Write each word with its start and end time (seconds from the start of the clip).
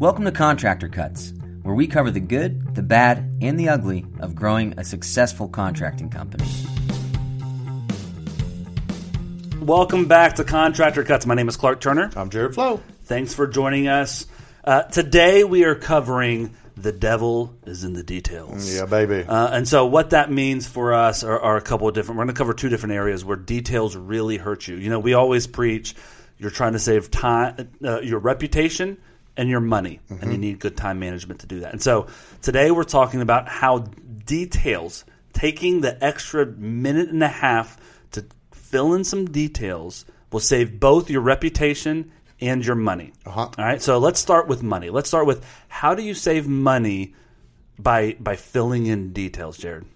Welcome 0.00 0.26
to 0.26 0.30
Contractor 0.30 0.88
Cuts, 0.88 1.32
where 1.62 1.74
we 1.74 1.88
cover 1.88 2.12
the 2.12 2.20
good, 2.20 2.76
the 2.76 2.84
bad, 2.84 3.38
and 3.42 3.58
the 3.58 3.68
ugly 3.68 4.06
of 4.20 4.36
growing 4.36 4.78
a 4.78 4.84
successful 4.84 5.48
contracting 5.48 6.08
company. 6.08 6.48
Welcome 9.60 10.06
back 10.06 10.36
to 10.36 10.44
Contractor 10.44 11.02
Cuts. 11.02 11.26
My 11.26 11.34
name 11.34 11.48
is 11.48 11.56
Clark 11.56 11.80
Turner. 11.80 12.12
I'm 12.14 12.30
Jared 12.30 12.54
Flo. 12.54 12.80
Thanks 13.06 13.34
for 13.34 13.48
joining 13.48 13.88
us. 13.88 14.28
Uh, 14.62 14.82
today 14.82 15.42
we 15.42 15.64
are 15.64 15.74
covering 15.74 16.54
the 16.76 16.92
devil 16.92 17.52
is 17.66 17.82
in 17.82 17.92
the 17.92 18.04
details. 18.04 18.72
Yeah, 18.72 18.86
baby. 18.86 19.24
Uh, 19.26 19.48
and 19.48 19.66
so, 19.66 19.86
what 19.86 20.10
that 20.10 20.30
means 20.30 20.64
for 20.68 20.94
us 20.94 21.24
are, 21.24 21.40
are 21.40 21.56
a 21.56 21.62
couple 21.62 21.88
of 21.88 21.94
different. 21.94 22.18
We're 22.18 22.26
going 22.26 22.36
to 22.36 22.38
cover 22.38 22.54
two 22.54 22.68
different 22.68 22.94
areas 22.94 23.24
where 23.24 23.36
details 23.36 23.96
really 23.96 24.36
hurt 24.36 24.68
you. 24.68 24.76
You 24.76 24.90
know, 24.90 25.00
we 25.00 25.14
always 25.14 25.48
preach 25.48 25.96
you're 26.38 26.50
trying 26.50 26.74
to 26.74 26.78
save 26.78 27.10
time, 27.10 27.68
uh, 27.84 28.00
your 28.00 28.20
reputation, 28.20 28.98
and 29.38 29.48
your 29.48 29.60
money, 29.60 30.00
and 30.10 30.30
you 30.30 30.36
need 30.36 30.58
good 30.58 30.76
time 30.76 30.98
management 30.98 31.40
to 31.40 31.46
do 31.46 31.60
that. 31.60 31.72
And 31.72 31.82
so, 31.82 32.08
today 32.42 32.70
we're 32.70 32.84
talking 32.84 33.22
about 33.22 33.48
how 33.48 33.78
details, 34.26 35.04
taking 35.32 35.80
the 35.80 36.04
extra 36.04 36.44
minute 36.44 37.08
and 37.08 37.22
a 37.22 37.28
half 37.28 37.78
to 38.10 38.26
fill 38.52 38.92
in 38.92 39.04
some 39.04 39.30
details, 39.30 40.04
will 40.30 40.40
save 40.40 40.78
both 40.78 41.08
your 41.08 41.22
reputation 41.22 42.12
and 42.40 42.64
your 42.64 42.76
money. 42.76 43.12
Uh-huh. 43.26 43.40
All 43.40 43.64
right. 43.64 43.82
So 43.82 43.98
let's 43.98 44.20
start 44.20 44.48
with 44.48 44.62
money. 44.62 44.90
Let's 44.90 45.08
start 45.08 45.26
with 45.26 45.44
how 45.68 45.94
do 45.94 46.02
you 46.02 46.14
save 46.14 46.46
money 46.46 47.14
by 47.78 48.16
by 48.20 48.36
filling 48.36 48.86
in 48.86 49.12
details, 49.12 49.56
Jared? 49.56 49.86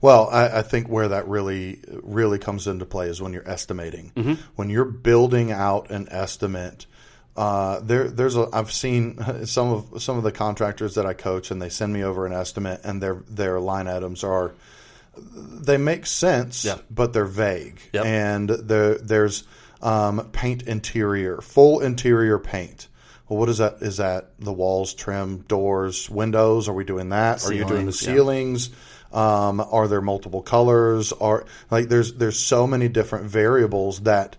Well, 0.00 0.28
I, 0.30 0.58
I 0.58 0.62
think 0.62 0.88
where 0.88 1.08
that 1.08 1.26
really 1.26 1.80
really 2.02 2.38
comes 2.38 2.66
into 2.66 2.84
play 2.84 3.08
is 3.08 3.20
when 3.20 3.32
you're 3.32 3.48
estimating. 3.48 4.12
Mm-hmm. 4.14 4.34
When 4.56 4.70
you're 4.70 4.84
building 4.84 5.50
out 5.50 5.90
an 5.90 6.08
estimate, 6.10 6.86
uh, 7.38 7.80
there 7.80 8.08
there's 8.10 8.36
a 8.36 8.48
I've 8.52 8.72
seen 8.72 9.16
some 9.46 9.68
of 9.68 10.02
some 10.02 10.16
of 10.18 10.24
the 10.24 10.32
contractors 10.32 10.96
that 10.96 11.06
I 11.06 11.14
coach, 11.14 11.50
and 11.50 11.62
they 11.62 11.68
send 11.68 11.92
me 11.92 12.02
over 12.02 12.26
an 12.26 12.32
estimate, 12.32 12.80
and 12.84 13.00
their 13.02 13.22
their 13.28 13.60
line 13.60 13.86
items 13.86 14.24
are 14.24 14.52
they 15.16 15.76
make 15.76 16.06
sense, 16.06 16.64
Yeah. 16.64 16.78
but 16.90 17.12
they're 17.12 17.24
vague, 17.24 17.80
Yep. 17.92 18.04
and 18.04 18.48
there 18.50 18.98
there's 18.98 19.44
um, 19.82 20.28
paint 20.32 20.62
interior, 20.62 21.40
full 21.40 21.80
interior 21.80 22.38
paint. 22.38 22.88
Well, 23.28 23.38
what 23.38 23.48
is 23.48 23.58
that? 23.58 23.76
Is 23.82 23.98
that 23.98 24.30
the 24.38 24.52
walls, 24.52 24.94
trim, 24.94 25.38
doors, 25.48 26.08
windows? 26.10 26.68
Are 26.68 26.72
we 26.72 26.84
doing 26.84 27.10
that? 27.10 27.44
Are 27.44 27.52
you 27.52 27.64
doing 27.64 27.86
the 27.86 27.92
Ceilings, 27.92 28.70
yeah. 28.70 28.76
Um, 29.48 29.60
are 29.60 29.86
there 29.88 30.00
multiple 30.00 30.42
colors? 30.42 31.12
Are 31.12 31.44
like 31.70 31.88
there's 31.88 32.14
there's 32.14 32.38
so 32.38 32.66
many 32.66 32.88
different 32.88 33.26
variables 33.26 34.00
that 34.00 34.36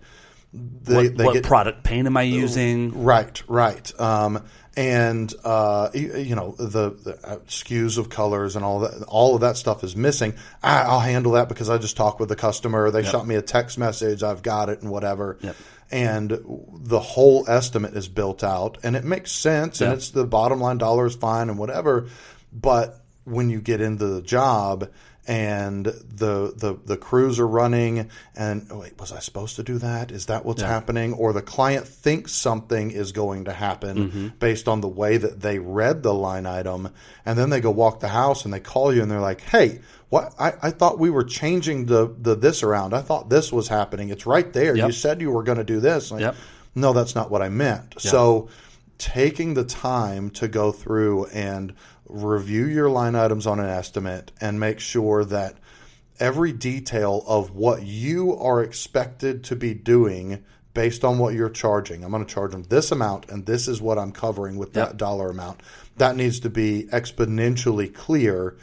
they, 0.53 0.95
What, 0.95 1.17
they 1.17 1.25
what 1.25 1.33
get 1.33 1.43
product 1.43 1.83
paint 1.83 2.07
am 2.07 2.17
I 2.17 2.23
using? 2.23 3.03
Right, 3.03 3.41
right. 3.47 3.99
Um, 3.99 4.43
and 4.75 5.33
uh, 5.43 5.89
you, 5.93 6.15
you 6.17 6.35
know 6.35 6.55
the, 6.57 6.91
the 6.91 7.19
uh, 7.23 7.37
SKUs 7.47 7.97
of 7.97 8.09
colors 8.09 8.55
and 8.55 8.63
all 8.63 8.79
that. 8.79 9.03
All 9.07 9.35
of 9.35 9.41
that 9.41 9.57
stuff 9.57 9.83
is 9.83 9.95
missing. 9.95 10.35
I, 10.63 10.83
I'll 10.83 11.01
handle 11.01 11.33
that 11.33 11.49
because 11.49 11.69
I 11.69 11.77
just 11.77 11.97
talked 11.97 12.19
with 12.19 12.29
the 12.29 12.35
customer. 12.35 12.89
They 12.89 13.03
shot 13.03 13.27
me 13.27 13.35
a 13.35 13.41
text 13.41 13.77
message. 13.77 14.23
I've 14.23 14.41
got 14.41 14.69
it 14.69 14.81
and 14.81 14.89
whatever. 14.89 15.37
Yep. 15.41 15.55
And 15.91 16.29
the 16.71 16.99
whole 16.99 17.49
estimate 17.49 17.95
is 17.95 18.07
built 18.07 18.43
out, 18.43 18.77
and 18.83 18.95
it 18.95 19.03
makes 19.03 19.31
sense. 19.31 19.81
And 19.81 19.91
it's 19.91 20.11
the 20.11 20.25
bottom 20.25 20.59
line 20.61 20.77
dollar 20.77 21.07
is 21.07 21.15
fine 21.15 21.49
and 21.49 21.57
whatever. 21.57 22.07
But 22.53 22.95
when 23.25 23.49
you 23.49 23.59
get 23.61 23.81
into 23.81 24.05
the 24.05 24.21
job 24.21 24.89
and 25.29 25.85
the 25.85 26.53
the 26.57 26.75
the 26.85 26.97
crews 26.97 27.39
are 27.39 27.47
running 27.47 28.09
and 28.35 28.65
oh, 28.71 28.79
wait 28.79 28.99
was 28.99 29.11
I 29.11 29.19
supposed 29.19 29.57
to 29.57 29.63
do 29.63 29.77
that? 29.77 30.11
Is 30.11 30.25
that 30.25 30.43
what's 30.43 30.63
happening? 30.63 31.13
Or 31.13 31.33
the 31.33 31.43
client 31.43 31.87
thinks 31.87 32.31
something 32.31 32.89
is 32.89 33.11
going 33.11 33.45
to 33.45 33.53
happen 33.53 34.09
mm-hmm. 34.09 34.27
based 34.39 34.67
on 34.67 34.81
the 34.81 34.87
way 34.87 35.17
that 35.17 35.39
they 35.39 35.59
read 35.59 36.01
the 36.01 36.15
line 36.15 36.47
item. 36.47 36.89
And 37.27 37.37
then 37.37 37.51
they 37.51 37.61
go 37.61 37.69
walk 37.69 37.99
the 37.99 38.07
house 38.07 38.43
and 38.43 38.51
they 38.51 38.59
call 38.59 38.91
you 38.91 39.03
and 39.03 39.11
they're 39.11 39.21
like 39.21 39.41
hey 39.41 39.81
what? 40.09 40.33
I, 40.39 40.53
I 40.63 40.71
thought 40.71 40.97
we 40.97 41.11
were 41.11 41.23
changing 41.23 41.85
the 41.85 42.11
the 42.19 42.33
this 42.33 42.63
around. 42.63 42.95
I 42.95 43.01
thought 43.01 43.29
this 43.29 43.53
was 43.53 43.67
happening. 43.67 44.09
It's 44.09 44.25
right 44.25 44.51
there. 44.51 44.75
Yep. 44.75 44.87
you 44.87 44.91
said 44.91 45.21
you 45.21 45.29
were 45.29 45.43
going 45.43 45.59
to 45.59 45.63
do 45.63 45.79
this. 45.79 46.09
Like, 46.09 46.21
Yep. 46.21 46.35
no 46.73 46.93
that's 46.93 47.13
not 47.13 47.29
what 47.29 47.43
I 47.43 47.49
meant. 47.49 48.01
So 48.01 48.49
taking 48.97 49.53
the 49.53 49.63
time 49.63 50.31
to 50.31 50.47
go 50.47 50.71
through 50.71 51.25
and 51.27 51.73
review 52.09 52.65
your 52.65 52.89
line 52.89 53.15
items 53.15 53.47
on 53.47 53.59
an 53.59 53.67
estimate 53.69 54.31
and 54.41 54.59
make 54.59 54.79
sure 54.79 55.23
that 55.25 55.55
every 56.19 56.51
detail 56.51 57.23
of 57.27 57.51
what 57.55 57.83
you 57.83 58.35
are 58.35 58.61
expected 58.61 59.43
to 59.45 59.55
be 59.55 59.73
doing 59.73 60.43
based 60.73 61.03
on 61.03 61.17
what 61.17 61.33
you're 61.33 61.49
charging. 61.49 62.03
I'm 62.03 62.11
going 62.11 62.25
to 62.25 62.31
charge 62.33 62.51
them 62.51 62.63
this 62.63 62.91
amount 62.91 63.29
and 63.29 63.45
this 63.45 63.67
is 63.67 63.81
what 63.81 63.97
I'm 63.97 64.11
covering 64.11 64.57
with 64.57 64.73
that 64.73 64.89
Yep. 64.89 64.97
dollar 64.97 65.29
amount. 65.29 65.61
That 65.97 66.15
needs 66.15 66.39
to 66.41 66.49
be 66.49 66.87
exponentially 66.91 67.93
clear 67.93 68.55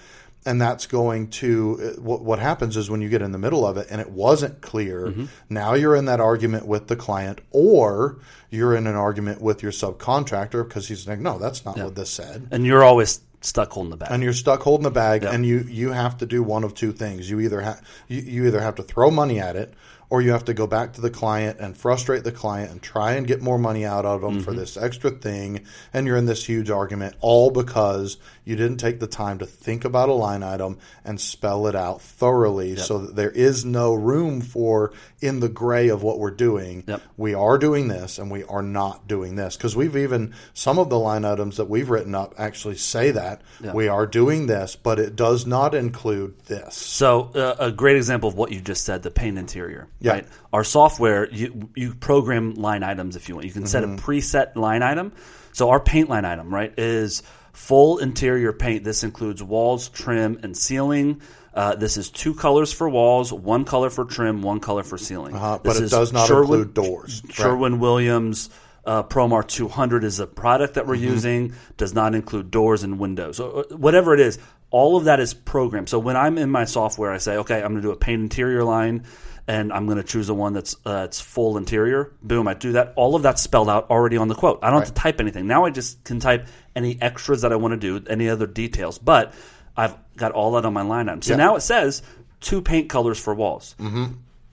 and 0.44 0.60
that's 0.60 0.86
going 0.86 1.28
to 1.28 1.94
uh, 1.98 2.00
what, 2.00 2.22
what 2.22 2.38
happens 2.38 2.76
is 2.76 2.88
when 2.88 3.00
you 3.02 3.08
get 3.08 3.20
in 3.20 3.32
the 3.32 3.38
middle 3.38 3.66
of 3.66 3.76
it 3.76 3.88
and 3.90 4.00
it 4.00 4.10
wasn't 4.10 4.60
clear 4.60 5.12
now 5.50 5.74
you're 5.74 5.96
in 5.96 6.04
that 6.04 6.20
argument 6.20 6.66
with 6.66 6.86
the 6.86 6.94
client 6.94 7.40
or 7.50 8.18
you're 8.48 8.76
in 8.76 8.86
an 8.86 8.94
argument 8.94 9.40
with 9.42 9.60
your 9.62 9.72
subcontractor 9.72 10.66
because 10.66 10.86
he's 10.86 11.08
like 11.08 11.18
no 11.18 11.36
that's 11.38 11.64
not 11.64 11.76
what 11.76 11.96
this 11.96 12.10
said 12.10 12.46
And 12.52 12.64
you're 12.64 12.84
always 12.84 13.20
stuck 13.40 13.70
holding 13.72 13.90
the 13.90 13.96
bag. 13.96 14.08
and 14.10 14.22
you're 14.22 14.32
stuck 14.32 14.62
holding 14.62 14.84
the 14.84 14.90
bag 14.90 15.22
Yeah. 15.22 15.32
and 15.32 15.44
you 15.46 15.58
you 15.68 15.92
have 15.92 16.16
to 16.18 16.26
do 16.26 16.42
one 16.42 16.64
of 16.64 16.74
two 16.74 16.92
things 16.92 17.28
you 17.30 17.40
either 17.40 17.60
have 17.60 17.80
you, 18.08 18.20
you 18.22 18.46
either 18.46 18.60
have 18.60 18.74
to 18.76 18.82
throw 18.82 19.10
money 19.10 19.38
at 19.40 19.56
it 19.56 19.74
or 20.08 20.22
you 20.22 20.30
have 20.30 20.44
to 20.44 20.54
go 20.54 20.66
back 20.68 20.92
to 20.94 21.00
the 21.00 21.10
client 21.10 21.58
and 21.58 21.76
frustrate 21.76 22.22
the 22.24 22.30
client 22.32 22.70
and 22.70 22.80
try 22.80 23.12
and 23.12 23.26
get 23.26 23.42
more 23.42 23.58
money 23.58 23.84
out 23.84 24.04
of 24.04 24.20
them 24.22 24.40
for 24.40 24.50
Mm-hmm. 24.52 24.60
this 24.60 24.76
extra 24.76 25.10
thing 25.10 25.64
and 25.92 26.06
you're 26.06 26.16
in 26.16 26.26
this 26.26 26.44
huge 26.48 26.70
argument 26.70 27.14
all 27.20 27.50
because 27.50 28.16
you 28.46 28.56
didn't 28.56 28.78
take 28.78 28.98
the 29.00 29.06
time 29.06 29.38
to 29.40 29.44
think 29.46 29.84
about 29.84 30.08
a 30.08 30.14
line 30.14 30.42
item 30.42 30.78
and 31.04 31.20
spell 31.20 31.66
it 31.66 31.74
out 31.76 32.00
thoroughly 32.00 32.76
so 32.76 32.98
that 33.00 33.14
there 33.16 33.30
is 33.30 33.64
no 33.66 33.92
room 33.92 34.40
for 34.40 34.92
in 35.20 35.40
the 35.40 35.48
gray 35.50 35.88
of 35.88 36.02
what 36.02 36.18
we're 36.18 36.30
doing 36.30 36.84
Yep. 36.86 37.02
we 37.18 37.34
are 37.34 37.58
doing 37.58 37.88
this 37.88 38.18
and 38.18 38.30
we 38.30 38.44
are 38.44 38.62
not 38.62 39.06
doing 39.06 39.36
this 39.36 39.56
because 39.56 39.76
we've 39.76 39.96
even 39.96 40.32
some 40.54 40.78
of 40.78 40.88
the 40.88 40.98
line 40.98 41.24
items 41.26 41.58
that 41.58 41.68
we've 41.68 41.90
written 41.90 42.14
up 42.14 42.34
actually 42.38 42.76
say 42.76 43.10
that 43.10 43.42
we 43.74 43.88
are 43.88 44.06
doing 44.06 44.46
this 44.46 44.76
but 44.76 44.98
it 44.98 45.16
does 45.16 45.44
not 45.46 45.74
include 45.74 46.38
this 46.46 46.74
So 46.76 47.32
uh, 47.34 47.56
a 47.58 47.70
great 47.72 47.96
example 47.96 48.28
of 48.28 48.36
what 48.36 48.52
you 48.52 48.60
just 48.60 48.84
said, 48.84 49.02
the 49.02 49.10
paint 49.10 49.36
interior. 49.38 49.88
Right. 50.02 50.26
Our 50.52 50.62
software, 50.64 51.28
you 51.30 51.68
you 51.74 51.94
program 51.94 52.54
line 52.54 52.82
items 52.84 53.16
if 53.16 53.28
you 53.28 53.34
want. 53.34 53.46
You 53.46 53.52
can 53.52 53.66
set 53.66 53.82
Mm-hmm. 53.82 53.94
a 53.98 54.00
preset 54.00 54.54
line 54.56 54.82
item. 54.82 55.12
So 55.52 55.70
our 55.70 55.80
paint 55.80 56.08
line 56.08 56.24
item, 56.24 56.52
right, 56.54 56.72
is 56.78 57.22
full 57.56 57.98
interior 57.98 58.52
paint. 58.52 58.84
This 58.84 59.02
includes 59.02 59.42
walls, 59.42 59.88
trim, 59.88 60.38
and 60.42 60.56
ceiling. 60.56 61.20
Uh, 61.54 61.74
this 61.74 61.96
is 61.96 62.10
two 62.10 62.34
colors 62.34 62.70
for 62.72 62.88
walls, 62.88 63.32
one 63.32 63.64
color 63.64 63.88
for 63.88 64.04
trim, 64.04 64.42
one 64.42 64.60
color 64.60 64.82
for 64.82 64.98
ceiling. 64.98 65.34
Uh, 65.34 65.56
This 65.56 65.62
but 65.64 65.76
it 65.76 65.82
is 65.84 65.90
does 65.90 66.12
not 66.12 66.28
Sherwin- 66.28 66.42
include 66.60 66.74
doors 66.74 67.22
Right. 67.24 67.34
Sherwin 67.34 67.80
Williams 67.80 68.50
uh, 68.84 69.02
Promar 69.02 69.44
200 69.44 70.04
is 70.04 70.20
a 70.20 70.26
product 70.28 70.74
that 70.74 70.86
we're 70.86 70.94
Mm-hmm. 70.96 71.04
using. 71.04 71.52
Does 71.76 71.92
not 71.94 72.14
include 72.14 72.50
doors 72.52 72.84
and 72.84 72.98
windows. 73.00 73.38
So, 73.38 73.64
uh, 73.70 73.76
whatever 73.76 74.14
it 74.14 74.20
is, 74.20 74.38
all 74.70 74.96
of 74.96 75.04
that 75.04 75.18
is 75.18 75.32
programmed. 75.34 75.88
So 75.88 75.98
when 75.98 76.16
I'm 76.16 76.38
in 76.38 76.50
my 76.50 76.66
software, 76.66 77.10
I 77.10 77.18
say, 77.18 77.36
okay, 77.38 77.56
I'm 77.56 77.72
going 77.72 77.76
to 77.76 77.80
do 77.82 77.90
a 77.90 77.96
paint 77.96 78.22
interior 78.22 78.62
line, 78.62 79.04
and 79.48 79.72
I'm 79.72 79.86
going 79.86 79.98
to 79.98 80.04
choose 80.04 80.26
the 80.28 80.34
one 80.34 80.52
that's 80.52 80.76
uh, 80.86 81.02
it's 81.06 81.20
full 81.20 81.56
interior. 81.56 82.12
Boom, 82.22 82.46
I 82.46 82.54
do 82.54 82.72
that. 82.72 82.92
All 82.96 83.16
of 83.16 83.22
that's 83.22 83.42
spelled 83.42 83.68
out 83.70 83.90
already 83.90 84.18
on 84.18 84.28
the 84.28 84.34
quote. 84.36 84.58
I 84.62 84.70
don't 84.70 84.80
have 84.80 84.88
to 84.88 84.94
type 84.94 85.20
anything. 85.20 85.46
Now 85.48 85.64
I 85.64 85.70
just 85.70 86.04
can 86.04 86.20
type 86.20 86.46
any 86.76 86.96
extras 87.02 87.40
that 87.42 87.52
I 87.52 87.56
want 87.56 87.72
to 87.72 87.76
do, 88.00 88.04
any 88.08 88.28
other 88.28 88.46
details. 88.46 88.98
But 88.98 89.34
I've 89.76 89.96
got 90.16 90.30
all 90.32 90.52
that 90.52 90.64
on 90.64 90.72
my 90.72 90.82
line 90.82 91.08
item. 91.08 91.22
So 91.22 91.32
Yeah. 91.32 91.38
now 91.38 91.56
it 91.56 91.62
says 91.62 92.02
two 92.40 92.62
paint 92.62 92.88
colors 92.88 93.18
for 93.18 93.34
walls 93.34 93.74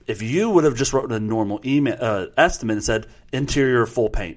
if 0.06 0.20
you 0.20 0.50
would 0.50 0.64
have 0.64 0.74
just 0.74 0.92
wrote 0.92 1.10
a 1.12 1.20
normal 1.20 1.60
email 1.64 1.96
uh, 2.00 2.26
estimate 2.36 2.74
and 2.76 2.84
said 2.84 3.06
interior 3.32 3.86
full 3.86 4.10
paint, 4.10 4.36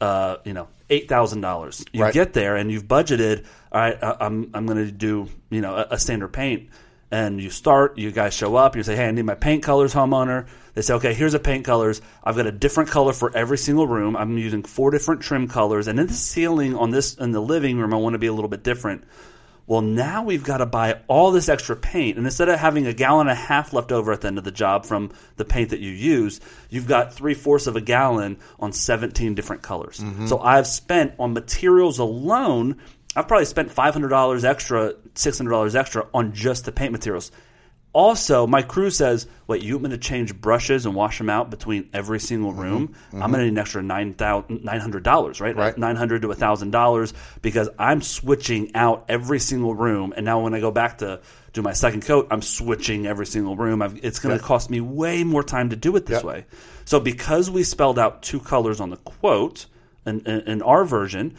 uh, 0.00 0.36
you 0.44 0.52
know, 0.52 0.68
eight 0.90 1.08
thousand 1.08 1.40
dollars. 1.40 1.84
You 1.92 2.02
Right. 2.04 2.14
get 2.14 2.32
there 2.32 2.54
and 2.56 2.70
you've 2.70 2.86
budgeted. 2.86 3.44
All 3.72 3.80
right, 3.80 3.98
I- 4.02 4.16
I'm 4.20 4.50
I'm 4.54 4.66
going 4.66 4.84
to 4.84 4.92
do 4.92 5.28
you 5.50 5.60
know 5.60 5.74
a, 5.74 5.86
a 5.94 5.98
standard 5.98 6.28
paint, 6.32 6.68
and 7.10 7.40
you 7.40 7.50
start. 7.50 7.98
You 7.98 8.10
guys 8.10 8.34
show 8.34 8.56
up. 8.56 8.76
You 8.76 8.82
say, 8.82 8.96
hey, 8.96 9.08
I 9.08 9.10
need 9.10 9.24
my 9.24 9.34
paint 9.34 9.62
colors, 9.62 9.94
homeowner. 9.94 10.46
They 10.74 10.82
say, 10.82 10.94
okay, 10.94 11.14
here's 11.14 11.32
the 11.32 11.38
paint 11.38 11.64
colors. 11.64 12.00
I've 12.22 12.36
got 12.36 12.46
a 12.46 12.52
different 12.52 12.90
color 12.90 13.12
for 13.12 13.36
every 13.36 13.58
single 13.58 13.86
room. 13.86 14.16
I'm 14.16 14.38
using 14.38 14.62
four 14.62 14.90
different 14.90 15.22
trim 15.22 15.48
colors, 15.48 15.88
and 15.88 15.98
in 15.98 16.06
the 16.06 16.12
ceiling 16.12 16.74
on 16.74 16.90
this 16.90 17.14
in 17.14 17.32
the 17.32 17.40
living 17.40 17.78
room, 17.78 17.92
I 17.92 17.96
want 17.96 18.14
to 18.14 18.18
be 18.18 18.26
a 18.26 18.32
little 18.32 18.48
bit 18.48 18.62
different. 18.62 19.04
Well, 19.68 19.82
now 19.82 20.22
we've 20.22 20.42
got 20.42 20.58
to 20.58 20.66
buy 20.66 21.00
all 21.08 21.30
this 21.30 21.50
extra 21.50 21.76
paint. 21.76 22.16
And 22.16 22.26
instead 22.26 22.48
of 22.48 22.58
having 22.58 22.86
a 22.86 22.94
gallon 22.94 23.28
and 23.28 23.38
a 23.38 23.40
half 23.40 23.74
left 23.74 23.92
over 23.92 24.12
at 24.12 24.22
the 24.22 24.28
end 24.28 24.38
of 24.38 24.44
the 24.44 24.50
job 24.50 24.86
from 24.86 25.12
the 25.36 25.44
paint 25.44 25.70
that 25.70 25.80
you 25.80 25.90
use, 25.90 26.40
you've 26.70 26.88
got 26.88 27.12
three 27.12 27.34
fourths 27.34 27.66
of 27.66 27.76
a 27.76 27.82
gallon 27.82 28.38
on 28.58 28.72
17 28.72 29.34
different 29.34 29.60
colors. 29.60 30.00
Mm-hmm. 30.00 30.26
So 30.26 30.38
I've 30.38 30.66
spent 30.66 31.12
on 31.18 31.34
materials 31.34 31.98
alone, 31.98 32.78
I've 33.16 33.26
probably 33.26 33.46
spent 33.46 33.74
$500 33.74 34.44
extra, 34.44 34.94
$600 35.14 35.74
extra 35.74 36.06
on 36.14 36.32
just 36.32 36.64
the 36.64 36.72
paint 36.72 36.92
materials. 36.92 37.32
Also, 37.94 38.46
my 38.46 38.60
crew 38.60 38.90
says, 38.90 39.26
"Wait, 39.46 39.62
you 39.62 39.74
want 39.74 39.84
me 39.84 39.90
to 39.90 39.98
change 39.98 40.38
brushes 40.38 40.84
and 40.84 40.94
wash 40.94 41.16
them 41.16 41.30
out 41.30 41.50
between 41.50 41.88
every 41.94 42.20
single 42.20 42.52
mm-hmm. 42.52 42.60
room? 42.60 42.94
I'm 43.12 43.18
mm-hmm. 43.18 43.20
going 43.20 43.32
to 43.32 43.38
need 43.44 43.48
an 43.48 43.58
extra 43.58 43.82
nine 43.82 44.14
hundred 44.80 45.02
dollars, 45.04 45.40
right? 45.40 45.56
Right. 45.56 45.76
Nine 45.76 45.96
hundred 45.96 46.22
to 46.22 46.34
thousand 46.34 46.70
dollars 46.70 47.14
because 47.40 47.70
I'm 47.78 48.02
switching 48.02 48.74
out 48.74 49.06
every 49.08 49.40
single 49.40 49.74
room, 49.74 50.12
and 50.14 50.26
now 50.26 50.40
when 50.40 50.52
I 50.52 50.60
go 50.60 50.70
back 50.70 50.98
to 50.98 51.22
do 51.54 51.62
my 51.62 51.72
second 51.72 52.04
coat, 52.04 52.28
I'm 52.30 52.42
switching 52.42 53.06
every 53.06 53.26
single 53.26 53.56
room. 53.56 53.80
I've, 53.80 54.04
it's 54.04 54.18
going 54.18 54.36
to 54.38 54.44
cost 54.44 54.68
me 54.68 54.80
way 54.80 55.24
more 55.24 55.42
time 55.42 55.70
to 55.70 55.76
do 55.76 55.96
it 55.96 56.04
this 56.06 56.18
Yep. 56.18 56.24
way. 56.24 56.46
So 56.84 57.00
because 57.00 57.50
we 57.50 57.62
spelled 57.62 57.98
out 57.98 58.22
two 58.22 58.38
colors 58.38 58.80
on 58.80 58.90
the 58.90 58.96
quote 58.98 59.66
in, 60.06 60.20
in, 60.20 60.40
in 60.42 60.62
our 60.62 60.84
version, 60.84 61.36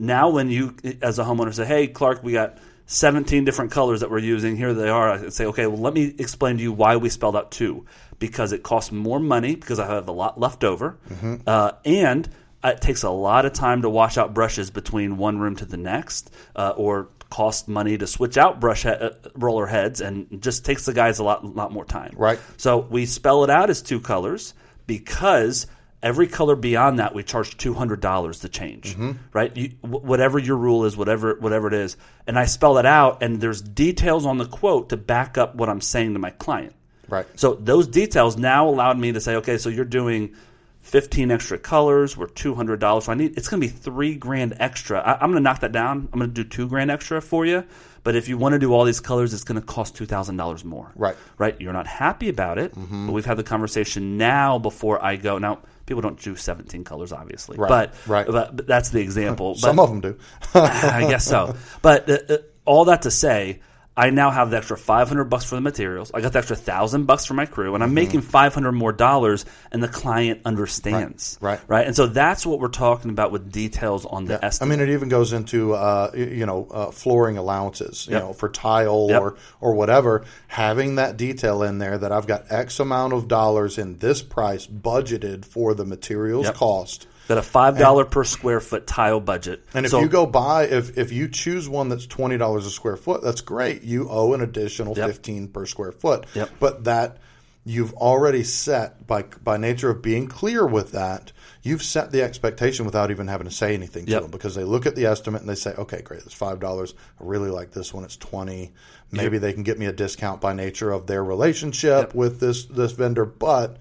now 0.00 0.30
when 0.30 0.50
you 0.50 0.74
as 1.02 1.18
a 1.20 1.24
homeowner 1.24 1.54
say, 1.54 1.64
"Hey, 1.66 1.86
Clark, 1.86 2.24
we 2.24 2.32
got." 2.32 2.58
17 2.92 3.44
different 3.44 3.70
colors 3.70 4.00
that 4.00 4.10
we're 4.10 4.18
using. 4.18 4.56
Here 4.56 4.74
they 4.74 4.88
are. 4.88 5.12
I 5.12 5.28
say, 5.28 5.46
okay, 5.46 5.68
well, 5.68 5.78
let 5.78 5.94
me 5.94 6.12
explain 6.18 6.56
to 6.56 6.62
you 6.64 6.72
why 6.72 6.96
we 6.96 7.08
spelled 7.08 7.36
out 7.36 7.52
two. 7.52 7.86
Because 8.18 8.50
it 8.50 8.64
costs 8.64 8.90
more 8.90 9.20
money 9.20 9.54
because 9.54 9.78
I 9.78 9.86
have 9.86 10.08
a 10.08 10.12
lot 10.12 10.40
left 10.40 10.64
over. 10.64 10.98
Uh, 11.46 11.70
and 11.84 12.28
it 12.64 12.80
takes 12.80 13.04
a 13.04 13.10
lot 13.10 13.46
of 13.46 13.52
time 13.52 13.82
to 13.82 13.88
wash 13.88 14.18
out 14.18 14.34
brushes 14.34 14.72
between 14.72 15.18
one 15.18 15.38
room 15.38 15.54
to 15.54 15.64
the 15.66 15.76
next 15.76 16.32
uh, 16.56 16.72
or 16.76 17.10
cost 17.28 17.68
money 17.68 17.96
to 17.96 18.08
switch 18.08 18.36
out 18.36 18.58
brush 18.58 18.82
he- 18.82 18.88
uh, 18.88 19.10
roller 19.36 19.66
heads 19.66 20.00
and 20.00 20.42
just 20.42 20.64
takes 20.64 20.84
the 20.84 20.92
guys 20.92 21.20
a 21.20 21.22
lot, 21.22 21.44
lot 21.44 21.70
more 21.70 21.84
time. 21.84 22.12
Right. 22.16 22.40
So 22.56 22.78
we 22.78 23.06
spell 23.06 23.44
it 23.44 23.50
out 23.50 23.70
as 23.70 23.82
two 23.82 24.00
colors 24.00 24.52
because 24.88 25.68
every 26.02 26.26
color 26.26 26.56
beyond 26.56 26.98
that 26.98 27.14
we 27.14 27.22
charge 27.22 27.56
two 27.56 27.74
hundred 27.74 28.00
dollars 28.00 28.40
to 28.40 28.48
change. 28.48 28.92
Mm-hmm. 28.92 29.12
Right. 29.32 29.56
You, 29.56 29.68
wh- 29.82 30.04
whatever 30.04 30.38
your 30.38 30.56
rule 30.56 30.84
is, 30.84 30.96
whatever 30.96 31.36
whatever 31.40 31.68
it 31.68 31.74
is, 31.74 31.96
and 32.26 32.38
I 32.38 32.46
spell 32.46 32.74
that 32.74 32.86
out, 32.86 33.22
and 33.22 33.40
there's 33.40 33.60
details 33.60 34.26
on 34.26 34.38
the 34.38 34.46
quote 34.46 34.88
to 34.90 34.96
back 34.96 35.38
up 35.38 35.54
what 35.54 35.68
I'm 35.68 35.80
saying 35.80 36.14
to 36.14 36.18
my 36.18 36.30
client. 36.30 36.74
Right. 37.08 37.26
So 37.34 37.54
those 37.54 37.86
details 37.86 38.36
now 38.36 38.68
allowed 38.68 38.98
me 38.98 39.12
to 39.12 39.20
say, 39.20 39.36
okay, 39.36 39.58
so 39.58 39.68
you're 39.68 39.84
doing. 39.84 40.34
15 40.82 41.30
extra 41.30 41.58
colors 41.58 42.16
were 42.16 42.26
$200 42.26 43.02
so 43.02 43.12
i 43.12 43.14
need 43.14 43.36
it's 43.36 43.48
going 43.48 43.60
to 43.60 43.66
be 43.66 43.72
three 43.72 44.14
grand 44.14 44.54
extra 44.58 44.98
I, 45.00 45.14
i'm 45.14 45.30
going 45.30 45.34
to 45.34 45.40
knock 45.40 45.60
that 45.60 45.72
down 45.72 46.08
i'm 46.12 46.18
going 46.18 46.32
to 46.32 46.42
do 46.42 46.48
two 46.48 46.68
grand 46.68 46.90
extra 46.90 47.20
for 47.20 47.44
you 47.44 47.64
but 48.02 48.16
if 48.16 48.28
you 48.28 48.38
want 48.38 48.54
to 48.54 48.58
do 48.58 48.72
all 48.72 48.84
these 48.84 48.98
colors 49.00 49.34
it's 49.34 49.44
going 49.44 49.60
to 49.60 49.66
cost 49.66 49.94
$2000 49.94 50.64
more 50.64 50.90
Right. 50.96 51.16
right? 51.36 51.60
You're 51.60 51.74
not 51.74 51.86
happy 51.86 52.30
about 52.30 52.58
it, 52.58 52.72
but 52.74 53.12
we've 53.12 53.26
had 53.26 53.36
the 53.36 53.42
conversation 53.42 54.16
now 54.16 54.58
before 54.58 55.04
I 55.04 55.16
go. 55.16 55.36
Now, 55.36 55.58
people 55.84 56.00
don't 56.00 56.18
do 56.18 56.34
17 56.34 56.82
colors, 56.84 57.12
obviously, 57.12 57.58
Right, 57.58 57.68
but, 57.68 57.94
right. 58.06 58.26
but 58.26 58.56
but 58.56 58.66
that's 58.66 58.88
the 58.88 59.00
example. 59.00 59.54
Some 59.56 59.76
but, 59.76 59.82
of 59.82 59.88
them 59.90 60.00
do. 60.00 60.18
I 60.54 61.06
guess 61.10 61.26
so. 61.26 61.54
But 61.82 62.08
uh, 62.08 62.18
uh, 62.30 62.36
all 62.64 62.86
that 62.86 63.02
to 63.02 63.10
say, 63.10 63.60
I 63.96 64.10
now 64.10 64.30
have 64.30 64.50
the 64.50 64.56
extra 64.56 64.78
500 64.78 65.24
bucks 65.24 65.44
for 65.44 65.56
the 65.56 65.60
materials. 65.60 66.10
I 66.14 66.20
got 66.20 66.32
the 66.32 66.38
extra 66.38 66.56
thousand 66.56 67.04
bucks 67.04 67.26
for 67.26 67.34
my 67.34 67.44
crew, 67.44 67.74
and 67.74 67.82
I'm 67.84 67.92
making 67.92 68.22
500 68.22 68.72
more 68.72 68.92
dollars, 68.92 69.44
and 69.72 69.82
the 69.82 69.88
client 69.88 70.40
understands, 70.44 71.34
Mm-hmm. 71.36 71.44
Right. 71.44 71.60
Right, 71.68 71.86
and 71.86 71.94
so 71.94 72.06
that's 72.06 72.46
what 72.46 72.60
we're 72.60 72.68
talking 72.68 73.10
about 73.10 73.30
with 73.32 73.50
details 73.52 74.06
on 74.06 74.24
the 74.26 74.42
I 74.42 74.46
estimate. 74.46 74.78
I 74.78 74.80
mean, 74.80 74.88
it 74.88 74.92
even 74.94 75.08
goes 75.08 75.32
into 75.32 75.74
uh, 75.74 76.12
you 76.14 76.46
know 76.46 76.66
uh, 76.70 76.90
flooring 76.92 77.36
allowances, 77.36 78.06
you 78.06 78.14
Yep. 78.14 78.22
know, 78.22 78.32
for 78.32 78.48
tile 78.48 79.06
Yep. 79.10 79.20
or 79.20 79.36
or 79.60 79.74
whatever. 79.74 80.24
Having 80.48 80.94
that 80.94 81.16
detail 81.16 81.62
in 81.62 81.78
there 81.78 81.98
that 81.98 82.12
I've 82.12 82.26
got 82.26 82.44
X 82.50 82.80
amount 82.80 83.12
of 83.12 83.28
dollars 83.28 83.76
in 83.76 83.98
this 83.98 84.22
price 84.22 84.66
budgeted 84.66 85.44
for 85.44 85.74
the 85.74 85.84
materials 85.84 86.46
Yep. 86.46 86.54
cost. 86.54 87.06
Got 87.30 87.38
a 87.38 87.42
five 87.42 87.78
dollar 87.78 88.04
per 88.04 88.24
square 88.24 88.60
foot 88.60 88.86
tile 88.86 89.20
budget, 89.20 89.64
And 89.72 89.86
if 89.86 89.92
So- 89.92 90.00
you 90.00 90.08
go 90.08 90.26
buy, 90.26 90.64
if 90.64 90.98
if 90.98 91.12
you 91.12 91.28
choose 91.28 91.68
one 91.68 91.88
that's 91.88 92.06
twenty 92.06 92.36
dollars 92.36 92.66
a 92.66 92.70
square 92.70 92.96
foot, 92.96 93.22
that's 93.22 93.40
great. 93.40 93.82
You 93.82 94.08
owe 94.10 94.34
an 94.34 94.40
additional 94.42 94.94
Yep. 94.96 95.06
fifteen 95.08 95.48
per 95.48 95.64
square 95.66 95.92
foot. 95.92 96.26
Yep. 96.34 96.50
But 96.58 96.84
that 96.84 97.18
you've 97.64 97.92
already 97.94 98.42
set 98.42 99.06
by 99.06 99.24
by 99.44 99.56
nature 99.58 99.90
of 99.90 100.02
being 100.02 100.26
clear 100.26 100.66
with 100.66 100.92
that, 100.92 101.30
you've 101.62 101.82
set 101.82 102.10
the 102.10 102.22
expectation 102.22 102.84
without 102.86 103.10
even 103.10 103.28
having 103.28 103.46
to 103.46 103.54
say 103.54 103.74
anything 103.74 104.06
to 104.06 104.12
Yep. 104.12 104.22
them 104.22 104.30
because 104.30 104.54
they 104.54 104.64
look 104.64 104.86
at 104.86 104.96
the 104.96 105.04
estimate 105.06 105.42
and 105.42 105.48
they 105.50 105.54
say, 105.54 105.72
okay, 105.78 106.00
great, 106.02 106.22
it's 106.24 106.34
five 106.34 106.58
dollars. 106.58 106.94
I 107.20 107.24
really 107.24 107.50
like 107.50 107.70
this 107.70 107.92
one. 107.94 108.02
It's 108.04 108.16
twenty. 108.16 108.72
Maybe 109.12 109.38
they 109.38 109.52
can 109.52 109.62
get 109.62 109.78
me 109.78 109.86
a 109.86 109.92
discount 109.92 110.40
by 110.40 110.52
nature 110.52 110.90
of 110.90 111.06
their 111.06 111.22
relationship 111.22 112.14
with 112.14 112.40
this 112.40 112.64
this 112.64 112.92
vendor, 112.92 113.24
but. 113.24 113.76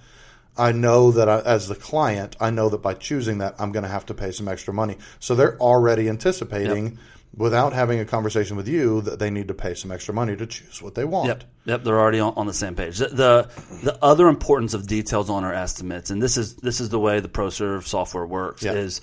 I 0.60 0.72
know 0.74 1.12
that 1.12 1.30
I, 1.30 1.40
as 1.40 1.68
the 1.68 1.76
client, 1.76 2.36
I 2.40 2.50
know 2.50 2.70
that 2.70 2.82
by 2.82 2.94
choosing 2.94 3.38
that, 3.40 3.56
I'm 3.58 3.72
going 3.72 3.84
to 3.84 3.90
have 3.90 4.06
to 4.08 4.14
pay 4.14 4.32
some 4.32 4.48
extra 4.48 4.74
money. 4.74 4.98
So 5.20 5.34
they're 5.36 5.58
already 5.60 6.10
anticipating, 6.10 7.00
without 7.36 7.74
having 7.74 8.00
a 8.00 8.06
conversation 8.06 8.58
with 8.58 8.68
you, 8.68 9.02
that 9.02 9.20
they 9.20 9.30
need 9.30 9.48
to 9.48 9.54
pay 9.54 9.74
some 9.74 9.92
extra 9.92 10.14
money 10.14 10.36
to 10.36 10.46
choose 10.46 10.82
what 10.82 10.96
they 10.96 11.06
want. 11.06 11.28
Yep, 11.28 11.44
yep, 11.66 11.84
they're 11.84 12.00
already 12.00 12.20
on, 12.20 12.34
on 12.36 12.48
the 12.48 12.54
same 12.54 12.76
page. 12.76 12.98
The, 12.98 13.08
the 13.08 13.50
the 13.84 13.98
other 14.04 14.28
importance 14.28 14.74
of 14.74 14.88
details 14.88 15.30
on 15.30 15.44
our 15.44 15.54
estimates, 15.54 16.10
and 16.10 16.22
this 16.22 16.38
is 16.38 16.56
this 16.56 16.82
is 16.82 16.90
the 16.90 17.00
way 17.00 17.20
the 17.20 17.30
ProServe 17.30 17.84
software 17.84 18.26
works, 18.26 18.64
Yeah. 18.64 18.74
is 18.74 19.02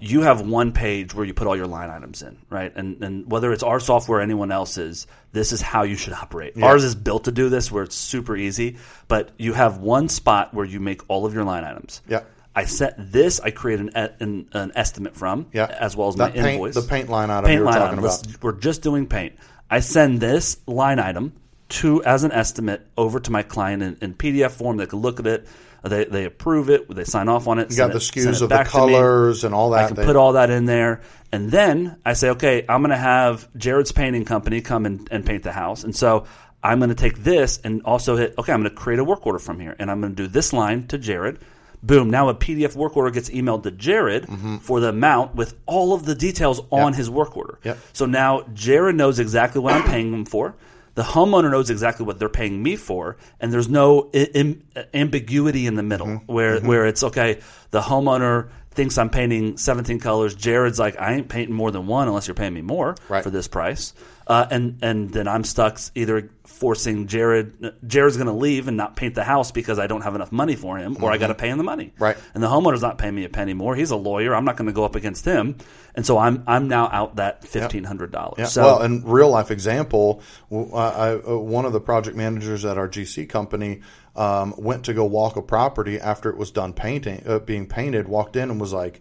you 0.00 0.22
have 0.22 0.40
one 0.40 0.72
page 0.72 1.14
where 1.14 1.24
you 1.24 1.34
put 1.34 1.46
all 1.46 1.56
your 1.56 1.66
line 1.66 1.90
items 1.90 2.22
in, 2.22 2.38
right? 2.50 2.72
And 2.76 3.02
and 3.02 3.30
whether 3.30 3.52
it's 3.52 3.62
our 3.62 3.80
software 3.80 4.18
or 4.18 4.22
anyone 4.22 4.52
else's, 4.52 5.06
this 5.32 5.52
is 5.52 5.60
how 5.60 5.82
you 5.82 5.96
should 5.96 6.12
operate. 6.12 6.60
Ours 6.62 6.84
is 6.84 6.94
built 6.94 7.24
to 7.24 7.32
do 7.32 7.48
this, 7.48 7.70
where 7.72 7.82
it's 7.82 7.96
super 7.96 8.36
easy. 8.36 8.76
But 9.08 9.30
you 9.38 9.52
have 9.54 9.78
one 9.78 10.08
spot 10.08 10.54
where 10.54 10.64
you 10.64 10.80
make 10.80 11.02
all 11.08 11.26
of 11.26 11.34
your 11.34 11.44
line 11.44 11.64
items. 11.64 12.02
Yeah. 12.08 12.22
I 12.54 12.64
set 12.64 12.94
this. 12.98 13.38
I 13.40 13.50
create 13.50 13.78
an, 13.80 13.90
an 13.94 14.48
an 14.52 14.72
estimate 14.74 15.16
from, 15.16 15.46
Yeah. 15.52 15.66
as 15.66 15.96
well 15.96 16.08
as 16.08 16.16
That 16.16 16.34
my 16.34 16.42
paint- 16.42 16.54
invoice. 16.54 16.74
the 16.74 16.82
paint 16.82 17.08
line 17.08 17.30
item 17.30 17.50
were 17.58 17.64
line 17.64 17.74
talking 17.74 17.98
item. 17.98 18.04
about. 18.04 18.26
We're 18.42 18.52
just 18.52 18.82
doing 18.82 19.06
paint. 19.06 19.34
I 19.70 19.80
send 19.80 20.20
this 20.20 20.56
line 20.66 20.98
item 20.98 21.34
to 21.70 22.02
as 22.04 22.24
an 22.24 22.32
estimate 22.32 22.86
over 22.96 23.20
to 23.20 23.30
my 23.30 23.42
client 23.42 23.82
in, 23.82 23.96
in 24.00 24.14
PDF 24.14 24.52
form. 24.52 24.76
They 24.78 24.86
can 24.86 25.00
look 25.00 25.20
at 25.20 25.26
it. 25.26 25.46
They, 25.82 26.04
they 26.04 26.24
approve 26.24 26.70
it. 26.70 26.92
They 26.92 27.04
sign 27.04 27.28
off 27.28 27.46
on 27.46 27.58
it. 27.58 27.70
You 27.70 27.76
got 27.76 27.90
the 27.92 27.98
it- 27.98 28.00
send 28.00 28.26
SKUs 28.26 28.28
it 28.28 28.42
of 28.42 28.48
the 28.48 28.48
back 28.48 28.70
to 28.70 28.86
me. 28.86 28.92
colors 28.92 29.44
and 29.44 29.54
all 29.54 29.70
that. 29.70 29.84
I 29.84 29.86
can 29.88 29.96
They- 29.96 30.04
put 30.04 30.16
all 30.16 30.32
that 30.32 30.50
in 30.50 30.64
there. 30.64 31.02
And 31.30 31.50
then 31.50 31.96
I 32.04 32.14
say, 32.14 32.30
okay, 32.30 32.64
I'm 32.68 32.80
going 32.80 32.90
to 32.90 32.96
have 32.96 33.48
Jared's 33.56 33.92
painting 33.92 34.24
company 34.24 34.60
come 34.60 34.86
and, 34.86 35.06
and 35.10 35.24
paint 35.24 35.42
the 35.42 35.52
house. 35.52 35.84
And 35.84 35.94
so 35.94 36.24
I'm 36.62 36.78
going 36.78 36.88
to 36.88 36.96
take 36.96 37.18
this 37.18 37.60
and 37.62 37.82
also 37.82 38.16
hit, 38.16 38.34
okay, 38.38 38.52
I'm 38.52 38.62
going 38.62 38.70
to 38.74 38.76
create 38.76 38.98
a 38.98 39.04
work 39.04 39.26
order 39.26 39.38
from 39.38 39.60
here. 39.60 39.76
And 39.78 39.90
I'm 39.90 40.00
going 40.00 40.14
to 40.16 40.22
do 40.22 40.28
this 40.28 40.52
line 40.52 40.86
to 40.88 40.98
Jared. 40.98 41.38
Boom. 41.82 42.10
Now 42.10 42.28
a 42.28 42.34
PDF 42.34 42.74
work 42.74 42.96
order 42.96 43.10
gets 43.10 43.30
emailed 43.30 43.62
to 43.62 43.70
Jared 43.70 44.24
mm-hmm. 44.24 44.56
for 44.56 44.80
the 44.80 44.88
amount 44.88 45.36
with 45.36 45.54
all 45.66 45.92
of 45.92 46.04
the 46.04 46.14
details 46.14 46.60
on 46.70 46.92
his 46.92 47.08
work 47.08 47.36
order. 47.36 47.60
Yep. 47.62 47.78
So 47.92 48.06
now 48.06 48.42
Jared 48.52 48.96
knows 48.96 49.20
exactly 49.20 49.60
what 49.60 49.74
I'm 49.74 49.84
paying 49.84 50.12
him 50.12 50.24
for. 50.24 50.56
The 50.98 51.04
homeowner 51.04 51.48
knows 51.48 51.70
exactly 51.70 52.04
what 52.04 52.18
they're 52.18 52.28
paying 52.28 52.60
me 52.60 52.74
for, 52.74 53.16
and 53.38 53.52
there's 53.52 53.68
no 53.68 54.10
im- 54.12 54.64
ambiguity 54.92 55.66
in 55.68 55.76
the 55.76 55.82
middle 55.84 56.08
Mm-hmm. 56.08 56.32
where 56.32 56.58
where 56.60 56.86
it's 56.86 57.04
okay. 57.04 57.38
The 57.70 57.80
homeowner 57.80 58.48
thinks 58.72 58.98
I'm 58.98 59.08
painting 59.10 59.56
17 59.58 60.00
colors. 60.00 60.34
Jared's 60.34 60.78
like, 60.78 60.98
I 61.00 61.12
ain't 61.14 61.28
painting 61.28 61.54
more 61.54 61.70
than 61.70 61.86
one 61.86 62.08
unless 62.08 62.26
you're 62.26 62.34
paying 62.34 62.52
me 62.54 62.62
more 62.62 62.96
Right. 63.08 63.22
for 63.22 63.30
this 63.30 63.46
price. 63.46 63.92
Uh, 64.26 64.46
and 64.50 64.78
and 64.82 65.10
then 65.12 65.28
I'm 65.28 65.44
stuck 65.44 65.78
either 65.94 66.30
forcing 66.58 67.06
Jared. 67.06 67.72
Jared's 67.86 68.16
going 68.16 68.26
to 68.26 68.32
leave 68.32 68.68
and 68.68 68.76
not 68.76 68.96
paint 68.96 69.14
the 69.14 69.24
house 69.24 69.52
because 69.52 69.78
I 69.78 69.86
don't 69.86 70.02
have 70.02 70.14
enough 70.14 70.32
money 70.32 70.56
for 70.56 70.76
him, 70.76 71.02
or 71.02 71.10
I 71.12 71.18
got 71.18 71.28
to 71.28 71.34
pay 71.34 71.48
him 71.48 71.58
the 71.58 71.64
money. 71.64 71.86
Mm-hmm. 71.86 72.02
Right. 72.02 72.16
And 72.34 72.42
the 72.42 72.48
homeowner's 72.48 72.82
not 72.82 72.98
paying 72.98 73.14
me 73.14 73.24
a 73.24 73.28
penny 73.28 73.54
more. 73.54 73.74
He's 73.74 73.90
a 73.90 73.96
lawyer. 73.96 74.34
I'm 74.34 74.44
not 74.44 74.56
going 74.56 74.66
to 74.66 74.72
go 74.72 74.84
up 74.84 74.96
against 74.96 75.24
him. 75.24 75.56
And 75.94 76.04
so 76.04 76.18
I'm 76.18 76.44
I'm 76.46 76.68
now 76.68 76.88
out 76.92 77.16
that 77.16 77.44
fifteen 77.44 77.84
hundred 77.84 78.12
dollars. 78.12 78.36
Yeah. 78.38 78.44
So 78.46 78.62
well, 78.62 78.82
and 78.82 79.04
real 79.04 79.30
life 79.30 79.50
example, 79.50 80.22
I, 80.52 80.54
I- 80.54 81.14
one 81.34 81.64
of 81.64 81.72
the 81.72 81.80
project 81.80 82.16
managers 82.16 82.64
at 82.64 82.78
our 82.78 82.88
GC 82.88 83.28
company 83.28 83.80
um, 84.14 84.54
went 84.58 84.84
to 84.84 84.94
go 84.94 85.04
walk 85.04 85.36
a 85.36 85.42
property 85.42 85.98
after 86.00 86.30
it 86.30 86.36
was 86.36 86.50
done 86.50 86.72
painting, 86.72 87.22
uh, 87.26 87.38
being 87.40 87.66
painted. 87.66 88.06
Walked 88.08 88.36
in 88.36 88.50
and 88.50 88.60
was 88.60 88.72
like, 88.72 89.00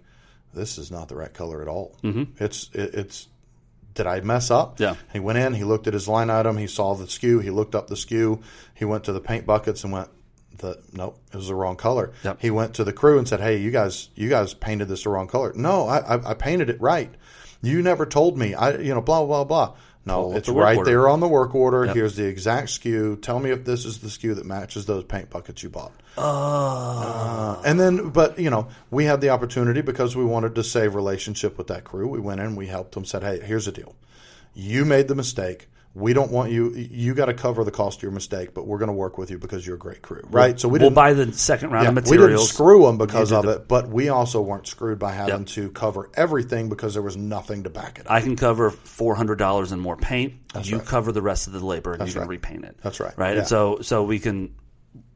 "This 0.53 0.77
is 0.77 0.89
not 0.91 1.07
the 1.07 1.15
right 1.15 1.33
color 1.33 1.61
at 1.61 1.67
all. 1.67 1.95
Mm-hmm. 2.03 2.43
It's 2.43 2.69
it, 2.73 2.93
it's." 2.95 3.27
Did 3.98 4.06
I 4.06 4.22
mess 4.22 4.51
up? 4.51 4.80
Yeah. 4.80 4.94
He 5.12 5.20
went 5.20 5.39
in. 5.39 5.56
He 5.56 5.63
looked 5.63 5.88
at 5.88 5.94
his 5.94 6.08
line 6.08 6.30
item. 6.30 6.58
He 6.58 6.68
saw 6.68 6.94
the 6.94 7.06
SKU. 7.06 7.42
He 7.42 7.50
looked 7.50 7.74
up 7.74 7.88
the 7.88 7.96
SKU. 7.96 8.39
He 8.75 8.86
went 8.86 9.04
to 9.06 9.12
the 9.12 9.20
paint 9.20 9.48
buckets 9.48 9.84
and 9.84 9.92
went, 9.92 10.10
"The 10.60 10.80
nope, 10.94 11.20
it 11.34 11.36
was 11.36 11.48
the 11.48 11.56
wrong 11.56 11.75
color." 11.77 12.13
Yep. 12.24 12.38
He 12.39 12.51
went 12.51 12.75
to 12.75 12.84
the 12.84 12.94
crew 12.94 13.18
and 13.18 13.27
said, 13.27 13.42
"Hey, 13.42 13.58
you 13.58 13.72
guys, 13.72 14.10
you 14.13 14.30
guys 14.30 14.54
painted 14.54 14.88
this 14.88 15.04
the 15.04 15.10
wrong 15.10 15.27
color." 15.27 15.51
No, 15.56 15.88
I, 15.88 15.98
I, 16.16 16.32
I 16.32 16.34
painted 16.36 16.70
it 16.70 16.80
right. 16.80 17.10
You 17.63 17.82
never 17.82 18.06
told 18.06 18.38
me. 18.38 18.54
I, 18.54 18.77
you 18.77 18.94
know, 18.94 19.01
blah 19.01 19.25
blah 19.25 19.44
blah. 19.44 19.75
No, 20.07 20.33
it's 20.33 20.47
right 20.47 20.77
order. 20.77 20.89
there 20.89 21.09
on 21.09 21.19
the 21.19 21.27
work 21.27 21.53
order. 21.53 21.85
Here's 21.85 22.15
the 22.15 22.25
exact 22.25 22.69
SKU. 22.69 23.21
Tell 23.21 23.39
me 23.39 23.51
if 23.51 23.65
this 23.65 23.83
is 23.83 23.99
the 23.99 24.07
SKU 24.07 24.35
that 24.35 24.45
matches 24.45 24.85
those 24.85 25.03
paint 25.03 25.29
buckets 25.29 25.61
you 25.61 25.69
bought. 25.69 25.91
Uh, 26.17 27.61
and 27.65 27.77
then, 27.77 28.09
but 28.09 28.39
you 28.39 28.49
know, 28.49 28.69
we 28.89 29.03
had 29.03 29.19
the 29.19 29.29
opportunity 29.29 29.81
because 29.81 30.15
we 30.15 30.23
wanted 30.23 30.55
to 30.55 30.63
save 30.63 30.95
relationship 30.95 31.57
with 31.57 31.67
that 31.67 31.83
crew. 31.83 32.07
We 32.07 32.19
went 32.19 32.39
in, 32.39 32.55
we 32.55 32.67
helped 32.67 32.93
them, 32.93 33.03
said, 33.03 33.21
"Hey, 33.21 33.41
here's 33.41 33.65
the 33.65 33.73
deal. 33.73 33.95
You 34.53 34.85
made 34.85 35.09
the 35.09 35.15
mistake. 35.15 35.67
We 35.98 36.13
don't 36.13 36.32
want 36.32 36.51
you. 36.51 36.72
You 36.75 37.16
got 37.16 37.25
to 37.25 37.34
cover 37.34 37.63
the 37.63 37.72
cost 37.72 38.00
of 38.00 38.04
your 38.04 38.12
mistake, 38.12 38.54
but 38.54 38.68
we're 38.68 38.77
going 38.77 38.88
to 38.89 38.94
work 38.94 39.18
with 39.18 39.32
you 39.32 39.39
because 39.39 39.66
you're 39.66 39.77
a 39.77 39.80
great 39.80 40.04
crew, 40.04 40.22
right? 40.30 40.60
So 40.60 40.68
we 40.68 40.77
will 40.77 40.92
buy 40.92 41.13
the 41.13 41.34
second 41.34 41.72
round 41.72 41.86
yeah, 41.86 42.00
of 42.00 42.08
we 42.10 42.18
didn't 42.18 42.38
screw 42.39 42.86
them 42.86 43.00
because 43.00 43.32
of 43.32 43.46
the- 43.46 43.54
it, 43.54 43.68
but 43.68 43.89
we 43.89 44.10
also 44.10 44.39
weren't 44.42 44.68
screwed 44.68 45.00
by 45.00 45.12
having 45.12 45.39
Yep. 45.39 45.48
to 45.48 45.70
cover 45.72 46.10
everything 46.13 46.70
because 46.70 46.94
there 46.94 47.01
was 47.01 47.18
nothing 47.18 47.63
to 47.63 47.72
back 47.72 47.98
it 47.98 48.06
up. 48.06 48.12
I 48.12 48.22
can 48.22 48.36
cover 48.36 48.70
four 48.70 49.16
hundred 49.16 49.39
dollars 49.39 49.72
and 49.72 49.82
more 49.82 49.98
paint. 49.98 50.34
you 50.63 50.77
right. 50.77 50.86
cover 50.86 51.12
the 51.12 51.22
rest 51.22 51.48
of 51.48 51.54
the 51.54 51.66
labor, 51.66 51.94
and 51.94 52.06
you 52.08 52.13
can 52.13 52.22
right. 52.22 52.30
repaint 52.30 52.66
it. 52.66 52.77
That's 52.84 53.00
right. 53.00 53.18
Right, 53.18 53.34
Yeah. 53.34 53.39
and 53.39 53.48
so 53.48 53.80
so 53.82 54.04
we 54.04 54.20
can 54.20 54.54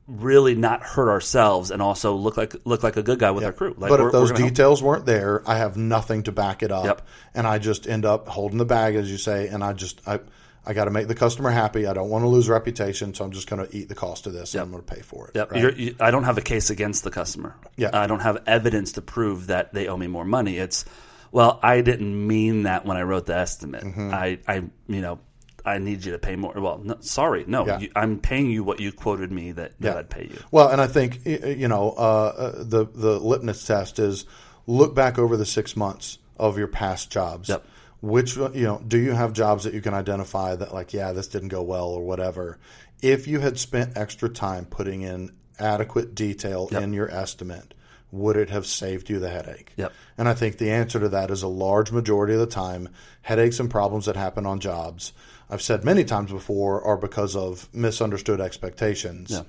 really 0.07 0.55
not 0.55 0.81
hurt 0.83 1.09
ourselves 1.09 1.71
and 1.71 1.81
also 1.81 2.15
look 2.15 2.35
like 2.37 2.55
look 2.65 2.83
like 2.83 2.97
a 2.97 3.03
good 3.03 3.19
guy 3.19 3.31
with 3.31 3.43
our 3.43 3.53
crew. 3.53 3.75
Like 3.77 3.89
but 3.89 3.99
if 4.01 4.11
those 4.11 4.31
we're 4.31 4.39
help. 4.39 4.49
details 4.49 4.81
weren't 4.83 5.05
there, 5.05 5.41
I 5.47 5.57
have 5.57 5.77
nothing 5.77 6.23
to 6.23 6.31
back 6.31 6.63
it 6.63 6.71
up, 6.71 6.85
Yep. 6.85 7.07
and 7.35 7.47
I 7.47 7.59
just 7.59 7.87
end 7.87 8.03
up 8.05 8.27
holding 8.27 8.57
the 8.57 8.65
bag, 8.65 8.95
as 8.95 9.11
you 9.11 9.17
say, 9.17 9.47
and 9.47 9.63
I 9.63 9.73
just 9.73 10.01
I. 10.07 10.19
I 10.65 10.73
got 10.73 10.85
to 10.85 10.91
make 10.91 11.07
the 11.07 11.15
customer 11.15 11.49
happy. 11.49 11.87
I 11.87 11.93
don't 11.93 12.09
want 12.09 12.23
to 12.23 12.27
lose 12.27 12.47
reputation, 12.47 13.13
so 13.13 13.25
I'm 13.25 13.31
just 13.31 13.49
going 13.49 13.65
to 13.65 13.75
eat 13.75 13.89
the 13.89 13.95
cost 13.95 14.27
of 14.27 14.33
this. 14.33 14.53
and 14.53 14.61
I'm 14.61 14.71
going 14.71 14.83
to 14.83 14.93
pay 14.95 15.01
for 15.01 15.27
it. 15.27 15.35
Yep. 15.35 15.51
right? 15.51 15.77
You, 15.77 15.95
I 15.99 16.11
don't 16.11 16.23
have 16.25 16.37
a 16.37 16.41
case 16.41 16.69
against 16.69 17.03
the 17.03 17.09
customer. 17.11 17.55
Yeah. 17.77 17.89
I 17.93 18.05
don't 18.07 18.19
have 18.21 18.43
evidence 18.45 18.91
to 18.93 19.01
prove 19.01 19.47
that 19.47 19.73
they 19.73 19.87
owe 19.87 19.97
me 19.97 20.07
more 20.07 20.25
money. 20.25 20.57
It's, 20.57 20.85
well, 21.31 21.59
I 21.63 21.81
didn't 21.81 22.27
mean 22.27 22.63
that 22.63 22.85
when 22.85 22.95
I 22.97 23.01
wrote 23.01 23.25
the 23.25 23.35
estimate. 23.35 23.83
Mm-hmm. 23.83 24.11
I, 24.13 24.37
I, 24.47 24.55
you 24.87 25.01
know, 25.01 25.19
I 25.65 25.77
need 25.79 26.03
you 26.05 26.11
to 26.13 26.19
pay 26.19 26.35
more. 26.35 26.53
Well, 26.55 26.79
no, 26.83 26.97
sorry, 27.01 27.43
no, 27.47 27.65
Yeah. 27.65 27.79
you, 27.79 27.91
I'm 27.95 28.19
paying 28.19 28.51
you 28.51 28.63
what 28.63 28.79
you 28.79 28.91
quoted 28.91 29.31
me 29.31 29.51
that, 29.53 29.73
that 29.79 29.93
Yeah. 29.93 29.99
I'd 29.99 30.09
pay 30.09 30.23
you. 30.25 30.39
Well, 30.51 30.69
and 30.69 30.81
I 30.81 30.87
think 30.87 31.25
you 31.25 31.67
know 31.67 31.91
uh, 31.95 32.01
uh, 32.01 32.51
the 32.63 32.85
the 32.85 33.19
litmus 33.19 33.65
test 33.65 33.99
is 33.99 34.25
look 34.65 34.95
back 34.95 35.19
over 35.19 35.37
the 35.37 35.45
six 35.45 35.75
months 35.75 36.17
of 36.37 36.57
your 36.57 36.67
past 36.67 37.11
jobs. 37.11 37.49
Yep. 37.49 37.63
Which 38.01 38.37
uh, 38.37 38.51
you 38.53 38.63
know, 38.63 38.81
do 38.85 38.97
you 38.97 39.11
have 39.11 39.33
jobs 39.33 39.63
that 39.63 39.73
you 39.73 39.81
can 39.81 39.93
identify 39.93 40.55
that 40.55 40.73
like, 40.73 40.93
yeah, 40.93 41.11
this 41.11 41.27
didn't 41.27 41.49
go 41.49 41.61
well 41.61 41.87
or 41.89 42.03
whatever? 42.03 42.57
If 43.01 43.27
you 43.27 43.39
had 43.39 43.59
spent 43.59 43.97
extra 43.97 44.29
time 44.29 44.65
putting 44.65 45.01
in 45.01 45.31
adequate 45.59 46.15
detail 46.15 46.67
in 46.71 46.93
your 46.93 47.09
estimate, 47.11 47.73
would 48.11 48.35
it 48.35 48.49
have 48.49 48.65
saved 48.65 49.09
you 49.09 49.19
the 49.19 49.29
headache? 49.29 49.73
Yep. 49.77 49.93
And 50.17 50.27
I 50.27 50.33
think 50.33 50.57
the 50.57 50.71
answer 50.71 50.99
to 50.99 51.09
that 51.09 51.31
is 51.31 51.43
a 51.43 51.47
large 51.47 51.91
majority 51.91 52.33
of 52.33 52.39
the 52.39 52.47
time, 52.47 52.89
headaches 53.21 53.59
and 53.59 53.69
problems 53.69 54.05
that 54.05 54.15
happen 54.15 54.45
on 54.45 54.59
jobs. 54.59 55.13
I've 55.49 55.61
said 55.61 55.83
many 55.83 56.03
times 56.03 56.31
before 56.31 56.83
are 56.83 56.97
because 56.97 57.35
of 57.35 57.69
misunderstood 57.73 58.41
expectations 58.41 59.31
Yeah. 59.31 59.43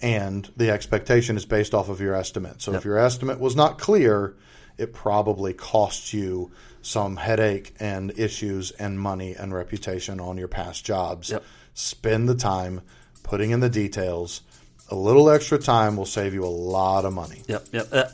and 0.00 0.50
the 0.56 0.70
expectation 0.70 1.36
is 1.36 1.44
based 1.46 1.74
off 1.74 1.88
of 1.88 2.00
your 2.00 2.14
estimate. 2.14 2.60
So 2.62 2.74
if 2.74 2.84
your 2.84 2.98
estimate 2.98 3.40
was 3.40 3.56
not 3.56 3.78
clear, 3.78 4.36
it 4.78 4.92
probably 4.92 5.52
cost 5.52 6.12
you 6.12 6.50
some 6.82 7.16
headache 7.16 7.74
and 7.80 8.12
issues 8.18 8.72
and 8.72 9.00
money 9.00 9.34
and 9.34 9.54
reputation 9.54 10.20
on 10.20 10.36
your 10.36 10.48
past 10.48 10.84
jobs. 10.84 11.30
Yep. 11.30 11.44
Spend 11.74 12.28
the 12.28 12.34
time 12.34 12.82
putting 13.22 13.50
in 13.50 13.60
the 13.60 13.70
details. 13.70 14.42
A 14.90 14.94
little 14.94 15.30
extra 15.30 15.58
time 15.58 15.96
will 15.96 16.06
save 16.06 16.34
you 16.34 16.44
a 16.44 16.46
lot 16.46 17.04
of 17.04 17.14
money. 17.14 17.42
Yep. 17.46 17.68
Yep. 17.72 17.88
Uh, 17.92 18.04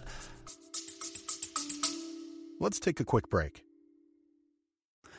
Let's 2.60 2.78
take 2.78 3.00
a 3.00 3.04
quick 3.04 3.30
break. 3.30 3.64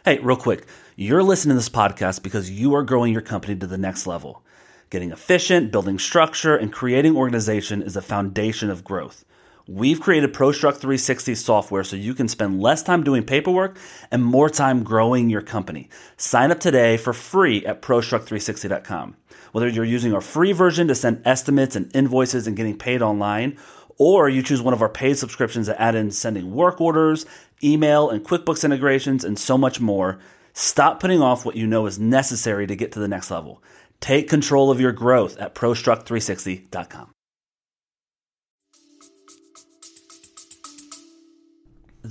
Hey, 0.05 0.19
real 0.19 0.35
quick. 0.37 0.65
You're 0.95 1.23
listening 1.23 1.53
to 1.53 1.59
this 1.59 1.69
podcast 1.69 2.21
because 2.21 2.51
you 2.51 2.75
are 2.75 2.83
growing 2.83 3.13
your 3.13 3.21
company 3.21 3.55
to 3.55 3.67
the 3.67 3.77
next 3.77 4.05
level. 4.07 4.43
Getting 4.89 5.11
efficient, 5.11 5.71
building 5.71 5.99
structure, 5.99 6.55
and 6.55 6.73
creating 6.73 7.15
organization 7.15 7.81
is 7.81 7.95
a 7.95 8.01
foundation 8.01 8.69
of 8.69 8.83
growth. 8.83 9.23
We've 9.71 10.01
created 10.01 10.33
ProStruct 10.33 10.77
360 10.77 11.35
software 11.35 11.83
so 11.83 11.95
you 11.95 12.15
can 12.15 12.27
spend 12.27 12.59
less 12.59 12.81
time 12.81 13.03
doing 13.03 13.23
paperwork 13.23 13.77
and 14.09 14.25
more 14.25 14.49
time 14.49 14.81
growing 14.81 15.29
your 15.29 15.43
company. 15.43 15.89
Sign 16.17 16.49
up 16.49 16.59
today 16.59 16.97
for 16.97 17.13
free 17.13 17.63
at 17.67 17.83
ProStruct360.com. 17.83 19.15
Whether 19.51 19.67
you're 19.67 19.85
using 19.85 20.15
our 20.15 20.21
free 20.21 20.53
version 20.53 20.87
to 20.87 20.95
send 20.95 21.21
estimates 21.23 21.75
and 21.75 21.95
invoices 21.95 22.47
and 22.47 22.57
getting 22.57 22.79
paid 22.79 23.03
online, 23.03 23.59
or 23.99 24.27
you 24.27 24.41
choose 24.41 24.59
one 24.59 24.73
of 24.73 24.81
our 24.81 24.89
paid 24.89 25.19
subscriptions 25.19 25.67
that 25.67 25.79
add 25.79 25.93
in 25.93 26.09
sending 26.09 26.49
work 26.49 26.81
orders, 26.81 27.27
email, 27.63 28.09
and 28.09 28.25
QuickBooks 28.25 28.63
integrations, 28.63 29.23
and 29.23 29.37
so 29.37 29.55
much 29.55 29.79
more. 29.79 30.17
Stop 30.53 30.99
putting 30.99 31.21
off 31.21 31.45
what 31.45 31.55
you 31.55 31.67
know 31.67 31.85
is 31.85 31.99
necessary 31.99 32.65
to 32.65 32.75
get 32.75 32.93
to 32.93 32.99
the 32.99 33.07
next 33.07 33.29
level. 33.29 33.61
Take 33.99 34.29
control 34.29 34.71
of 34.71 34.81
your 34.81 34.93
growth 34.93 35.37
at 35.37 35.53
ProStruct360.com. 35.53 37.11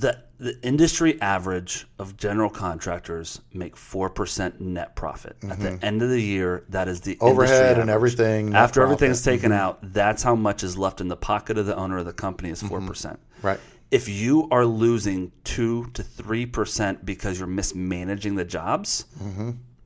The, 0.01 0.23
the 0.39 0.55
industry 0.63 1.21
average 1.21 1.87
of 1.99 2.17
general 2.17 2.51
contractors 2.51 3.41
make 3.53 3.75
4% 3.75 4.61
net 4.61 4.95
profit. 4.95 5.37
At 5.49 5.59
the 5.59 5.79
end 5.85 6.03
of 6.03 6.11
the 6.11 6.21
year, 6.23 6.65
that 6.69 6.87
is 6.87 7.01
the 7.01 7.17
Mm-hmm. 7.17 7.25
Overhead 7.27 7.79
and 7.79 7.91
everything, 7.91 8.55
After 8.55 8.83
everything's 8.83 9.23
profit. 9.23 9.41
Mm-hmm. 9.41 9.49
taken 9.49 9.53
out, 9.53 9.79
that's 9.93 10.23
how 10.23 10.37
much 10.37 10.63
is 10.63 10.79
left 10.79 11.01
in 11.01 11.09
the 11.09 11.17
pocket 11.17 11.59
of 11.59 11.67
the 11.67 11.75
owner 11.77 11.99
of 11.99 12.05
the 12.07 12.13
company 12.13 12.51
is 12.51 12.63
4%. 12.63 12.81
Mm-hmm. 12.81 13.47
Right. 13.47 13.59
If 13.91 14.09
you 14.09 14.47
are 14.51 14.67
losing 14.67 15.33
2 15.45 15.87
to 15.95 16.03
3% 16.03 17.05
because 17.05 17.39
you're 17.39 17.49
mismanaging 17.49 18.37
the 18.37 18.45
jobs, 18.45 19.07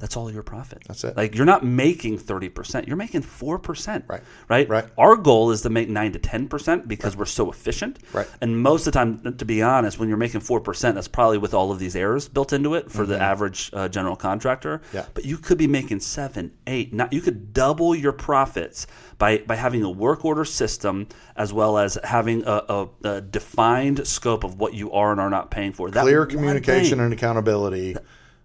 that's 0.03 0.17
all 0.17 0.33
your 0.33 0.43
profit. 0.43 0.81
Mm-hmm. 0.81 0.89
That's 0.89 1.05
it. 1.05 1.17
Like 1.17 1.37
you're 1.37 1.47
not 1.47 1.65
making 1.65 2.19
30%, 2.19 2.89
you're 2.89 2.97
making 2.97 3.23
4%. 3.23 4.03
Right. 4.09 4.21
Right? 4.49 4.69
Right. 4.69 4.85
Our 4.99 5.15
goal 5.15 5.53
is 5.53 5.63
to 5.63 5.71
make 5.71 5.89
9 5.89 6.13
to 6.15 6.19
10% 6.19 6.89
because 6.89 7.17
we're 7.17 7.25
so 7.25 7.53
efficient. 7.53 8.01
Right. 8.13 8.27
And 8.41 8.61
most 8.61 8.89
of 8.89 8.93
the 8.93 8.99
time, 8.99 9.37
to 9.37 9.45
be 9.45 9.63
honest, 9.63 10.01
when 10.01 10.09
you're 10.09 10.19
making 10.19 10.41
4%, 10.41 10.95
that's 10.95 11.07
probably 11.07 11.39
with 11.39 11.55
all 11.55 11.71
of 11.71 11.79
these 11.79 11.95
errors 11.95 12.27
built 12.29 12.53
into 12.53 12.75
it 12.75 12.91
for 12.91 13.07
the 13.07 13.17
average 13.17 13.71
uh, 13.75 13.89
general 13.89 14.17
contractor. 14.17 14.79
Mm-hmm. 14.79 14.97
Yeah. 14.97 15.07
But 15.15 15.25
you 15.25 15.39
could 15.39 15.57
be 15.57 15.69
making 15.69 16.01
7, 16.01 16.53
8, 16.67 16.93
not, 16.93 17.13
you 17.13 17.21
could 17.21 17.53
double 17.53 17.95
your 17.95 18.13
profits 18.13 18.89
by, 19.19 19.39
by 19.39 19.55
having 19.55 19.85
a 19.85 19.91
work 19.91 20.25
order 20.25 20.45
system 20.45 21.07
as 21.37 21.53
well 21.53 21.79
as 21.79 21.97
having 22.03 22.43
a, 22.45 22.65
a, 22.69 22.89
a 23.05 23.21
defined 23.21 24.05
scope 24.05 24.43
of 24.43 24.59
what 24.59 24.75
you 24.75 24.91
are 24.91 25.13
and 25.13 25.21
are 25.21 25.31
not 25.31 25.53
paying 25.53 25.73
for. 25.73 25.93
That 25.93 26.03
Clear 26.03 26.27
communication 26.27 26.99
thing- 26.99 27.05
and 27.05 27.13
accountability 27.13 27.95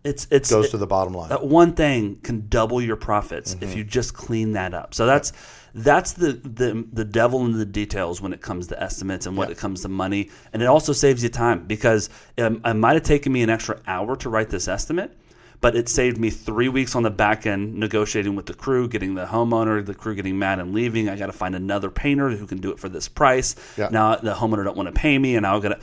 it's 0.08 0.28
it's 0.32 0.50
goes 0.50 0.66
it- 0.68 0.72
to 0.72 0.78
the 0.78 0.88
bottom 0.88 1.14
line. 1.14 1.30
that 1.30 1.46
one 1.46 1.74
thing 1.74 2.18
can 2.24 2.48
double 2.48 2.82
your 2.82 2.96
profits 2.96 3.54
if 3.54 3.60
Mm-hmm. 3.60 3.78
you 3.78 3.84
just 3.84 4.14
clean 4.14 4.54
that 4.54 4.74
up. 4.74 4.94
So 4.94 5.06
that's 5.06 5.34
that's 5.76 6.14
the, 6.14 6.34
the 6.34 6.86
the 6.92 7.06
devil 7.06 7.46
in 7.46 7.52
the 7.58 7.66
details 7.66 8.20
when 8.22 8.34
it 8.34 8.42
comes 8.42 8.68
to 8.68 8.82
estimates 8.82 9.26
and 9.28 9.38
when 9.38 9.52
it 9.52 9.58
comes 9.58 9.82
to 9.84 9.90
money, 9.90 10.30
and 10.54 10.62
it 10.64 10.66
also 10.66 10.92
saves 10.94 11.22
you 11.22 11.30
time 11.30 11.68
because 11.68 12.10
um, 12.40 12.62
it 12.66 12.74
might 12.74 12.94
have 12.94 13.04
taken 13.04 13.32
me 13.32 13.44
an 13.44 13.50
extra 13.50 13.80
hour 13.86 14.16
to 14.18 14.30
write 14.30 14.50
this 14.50 14.68
estimate. 14.68 15.12
But 15.60 15.76
it 15.76 15.90
saved 15.90 16.20
me 16.20 16.30
three 16.30 16.70
weeks 16.70 16.96
on 16.96 17.02
the 17.02 17.10
back 17.10 17.48
end 17.48 17.74
negotiating 17.74 18.36
with 18.36 18.46
the 18.46 18.54
crew, 18.54 18.88
getting 18.88 19.16
the 19.16 19.26
homeowner, 19.26 19.84
the 19.84 19.96
crew 19.96 20.14
getting 20.14 20.38
mad 20.38 20.60
and 20.60 20.72
leaving. 20.72 21.10
I 21.10 21.16
got 21.16 21.26
to 21.28 21.32
find 21.34 21.56
another 21.56 21.90
painter 21.90 22.30
who 22.30 22.46
can 22.46 22.60
do 22.60 22.70
it 22.72 22.80
for 22.80 22.90
this 22.90 23.08
price. 23.08 23.56
Yeah. 23.76 23.90
Now 23.92 24.16
the 24.18 24.36
homeowner 24.36 24.64
don't 24.64 24.78
want 24.78 24.86
to 24.94 25.00
pay 25.00 25.18
me, 25.18 25.36
and 25.36 25.42
now 25.44 25.58
I 25.58 25.60
got 25.60 25.70
to 25.70 25.80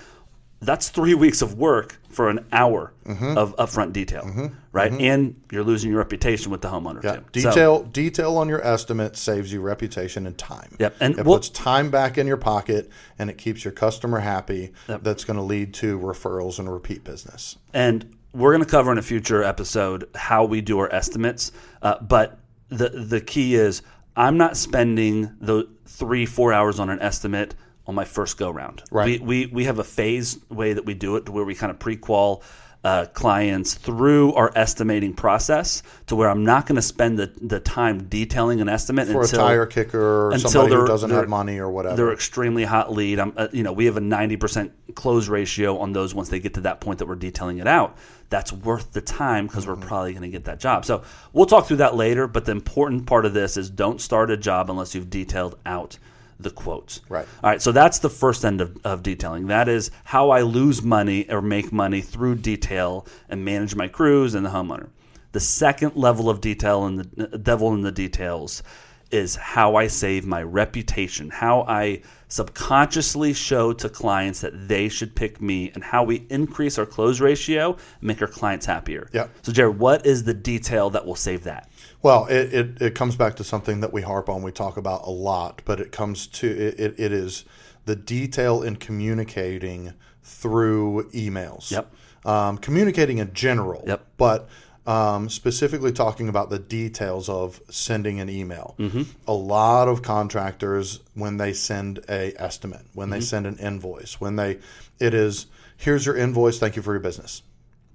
that's 0.64 0.88
three 0.88 1.14
weeks 1.14 1.42
of 1.42 1.54
work 1.59 1.99
for 2.09 2.28
an 2.28 2.44
hour 2.52 2.92
Mm-hmm. 3.04 3.37
of 3.37 3.54
upfront 3.56 3.92
detail, 3.92 4.50
right? 4.73 4.90
And 4.90 5.38
you're 5.52 5.62
losing 5.62 5.90
your 5.90 5.99
reputation 5.99 6.50
with 6.50 6.62
the 6.62 6.68
homeowner 6.68 7.04
Yeah. 7.04 7.16
too. 7.33 7.40
So- 7.42 7.50
Detail 7.50 7.83
detail 7.83 8.37
on 8.38 8.49
your 8.49 8.66
estimate 8.66 9.14
saves 9.16 9.52
you 9.52 9.61
reputation 9.61 10.26
and 10.26 10.38
time. 10.38 10.75
Yep. 10.78 10.97
And 11.00 11.18
it 11.18 11.26
we'll- 11.26 11.37
puts 11.37 11.50
time 11.50 11.90
back 11.90 12.16
in 12.16 12.26
your 12.26 12.38
pocket 12.38 12.88
and 13.18 13.28
it 13.28 13.37
keeps 13.37 13.62
your 13.62 13.73
customer 13.73 14.21
happy. 14.21 14.73
That's 14.87 15.25
going 15.25 15.37
to 15.37 15.42
lead 15.42 15.75
to 15.75 15.99
referrals 15.99 16.59
and 16.59 16.73
repeat 16.73 17.04
business. 17.04 17.56
and 17.75 18.16
we're 18.33 18.50
going 18.52 18.64
to 18.64 18.71
cover 18.71 18.90
in 18.90 18.99
a 18.99 19.02
future 19.02 19.44
episode 19.44 20.09
how 20.16 20.44
we 20.44 20.61
do 20.61 20.78
our 20.80 20.92
estimates. 20.92 21.52
Uh, 21.83 22.00
but 22.00 22.38
the 22.71 22.88
the 22.88 23.21
key 23.21 23.54
is 23.54 23.83
I'm 24.16 24.38
not 24.38 24.56
spending 24.56 25.30
the 25.40 25.68
three 25.87 26.25
four 26.26 26.52
hours 26.52 26.80
on 26.80 26.88
an 26.90 27.00
estimate 27.00 27.54
on 27.87 27.95
my 27.95 28.05
first 28.05 28.38
go 28.38 28.50
round. 28.50 28.83
Right. 28.91 29.21
We, 29.21 29.47
we 29.47 29.53
we 29.53 29.64
have 29.64 29.79
a 29.79 29.85
phased 29.85 30.41
way 30.50 30.73
that 30.73 30.85
we 30.87 30.95
do 30.95 31.17
it 31.17 31.26
to 31.26 31.33
where 31.33 31.45
we 31.45 31.55
kind 31.55 31.71
of 31.71 31.79
pre-qual. 31.79 32.43
Uh, 32.87 33.07
clients 33.14 33.73
through 33.73 34.35
our 34.35 34.53
estimating 34.55 35.14
process 35.14 35.83
to 36.05 36.14
where 36.14 36.29
I'm 36.29 36.45
not 36.45 36.67
going 36.67 36.76
to 36.76 36.83
spend 36.83 37.19
the, 37.19 37.33
the 37.41 37.59
time 37.59 38.09
detailing 38.09 38.61
an 38.61 38.69
estimate 38.69 39.09
For 39.09 39.23
until 39.23 39.41
a 39.41 39.43
tire 39.43 39.64
kicker 39.64 39.99
or 40.26 40.33
until 40.33 40.50
somebody 40.50 40.75
who 40.75 40.87
doesn't 40.87 41.09
have 41.09 41.26
money 41.26 41.57
or 41.59 41.71
whatever. 41.71 41.97
they're 41.97 42.12
extremely 42.12 42.62
hot 42.64 42.93
lead. 42.93 43.21
I'm, 43.21 43.33
uh, 43.38 43.49
you 43.53 43.62
know, 43.62 43.73
we 43.73 43.87
have 43.87 43.97
a 43.97 44.00
90% 44.03 44.71
close 44.95 45.29
ratio 45.29 45.79
on 45.79 45.95
those 45.95 46.14
once 46.14 46.29
they 46.29 46.41
get 46.41 46.53
to 46.55 46.61
that 46.61 46.83
point 46.83 46.99
that 46.99 47.07
we're 47.09 47.14
detailing 47.14 47.57
it 47.57 47.67
out. 47.67 47.97
That's 48.29 48.53
worth 48.53 48.93
the 48.93 49.00
time 49.00 49.47
because 49.47 49.64
Mm-hmm. 49.64 49.81
we're 49.81 49.87
probably 49.87 50.12
going 50.12 50.25
to 50.25 50.29
get 50.29 50.45
that 50.45 50.61
job. 50.61 50.85
So 50.85 51.05
we'll 51.33 51.47
talk 51.47 51.67
through 51.67 51.79
that 51.79 51.95
later. 51.97 52.26
But 52.26 52.45
the 52.45 52.53
important 52.53 53.07
part 53.07 53.25
of 53.25 53.33
this 53.33 53.57
is 53.57 53.71
don't 53.71 53.99
start 53.99 54.31
a 54.31 54.37
job 54.37 54.69
unless 54.69 54.95
you've 54.95 55.09
detailed 55.09 55.59
out 55.64 55.97
the 56.38 56.50
quotes. 56.50 57.00
Right. 57.09 57.26
All 57.43 57.50
right. 57.50 57.62
So 57.62 57.73
that's 57.73 57.99
the 57.99 58.11
first 58.11 58.45
end 58.45 58.61
of, 58.61 58.79
of 58.85 59.03
detailing. 59.03 59.47
That 59.47 59.69
is 59.69 59.91
how 60.05 60.31
I 60.31 60.43
lose 60.43 60.83
money 60.83 61.31
or 61.31 61.41
make 61.43 61.73
money 61.73 62.00
through 62.00 62.37
detail 62.37 63.07
and 63.29 63.45
manage 63.45 63.75
my 63.75 63.88
crews 63.88 64.35
and 64.35 64.45
the 64.45 64.50
homeowner. 64.50 64.88
The 65.33 65.41
second 65.41 65.97
level 65.97 66.31
of 66.31 66.41
detail 66.41 66.85
and 66.85 67.00
the 67.00 67.25
uh, 67.35 67.37
devil 67.37 67.75
in 67.75 67.83
the 67.83 67.93
details 67.93 68.62
is 69.11 69.37
how 69.37 69.76
I 69.76 69.87
save 69.87 70.26
my 70.26 70.43
reputation, 70.43 71.31
how 71.31 71.62
I 71.62 72.03
subconsciously 72.29 73.33
show 73.33 73.73
to 73.73 73.88
clients 73.88 74.41
that 74.41 74.69
they 74.69 74.88
should 74.88 75.14
pick 75.14 75.41
me, 75.41 75.71
and 75.75 75.85
how 75.85 76.03
we 76.03 76.26
increase 76.31 76.79
our 76.79 76.87
close 76.87 77.21
ratio 77.21 77.73
and 77.73 78.03
make 78.03 78.21
our 78.23 78.29
clients 78.29 78.67
happier. 78.67 79.09
Yeah. 79.12 79.29
So, 79.43 79.53
Jared, 79.53 79.79
what 79.79 80.05
is 80.05 80.25
the 80.25 80.35
detail 80.35 80.91
that 80.91 81.07
will 81.07 81.14
save 81.14 81.45
that? 81.45 81.69
Well, 82.04 82.26
it, 82.26 82.52
it, 82.52 82.82
it 82.82 82.94
comes 82.94 83.16
back 83.16 83.37
to 83.37 83.44
something 83.44 83.80
that 83.80 83.90
we 83.92 84.02
harp 84.02 84.28
on, 84.28 84.42
we 84.42 84.52
talk 84.52 84.76
about 84.76 85.06
a 85.06 85.11
lot, 85.11 85.62
but 85.64 85.80
it 85.80 85.90
comes 85.90 86.26
to 86.28 86.46
it, 86.46 86.94
it, 86.99 87.12
is 87.12 87.46
the 87.87 87.96
detail 87.96 88.62
in 88.62 88.76
communicating 88.76 89.94
through 90.23 91.08
emails. 91.12 91.70
Yep. 91.70 91.90
Um, 92.26 92.58
communicating 92.58 93.18
in 93.18 93.32
general. 93.32 93.84
Yep. 93.87 94.06
But 94.18 94.49
um, 94.87 95.30
specifically 95.30 95.92
talking 95.92 96.28
about 96.28 96.50
the 96.50 96.58
details 96.58 97.30
of 97.30 97.62
sending 97.70 98.20
an 98.20 98.28
email. 98.28 98.75
Mm-hmm. 98.78 99.04
A 99.26 99.32
lot 99.32 99.88
of 99.88 100.02
contractors, 100.02 101.00
when 101.14 101.38
they 101.38 101.54
send 101.54 102.00
a 102.08 102.34
estimate, 102.37 102.84
when 102.92 103.08
Mm-hmm. 103.08 103.14
they 103.14 103.20
send 103.23 103.46
an 103.46 103.56
invoice, 103.56 104.20
when 104.20 104.37
they, 104.37 104.58
it 105.00 105.14
is, 105.14 105.46
here's 105.78 106.04
your 106.04 106.16
invoice, 106.18 106.58
thank 106.58 106.76
you 106.76 106.82
for 106.82 106.92
your 106.92 107.00
business. 107.00 107.42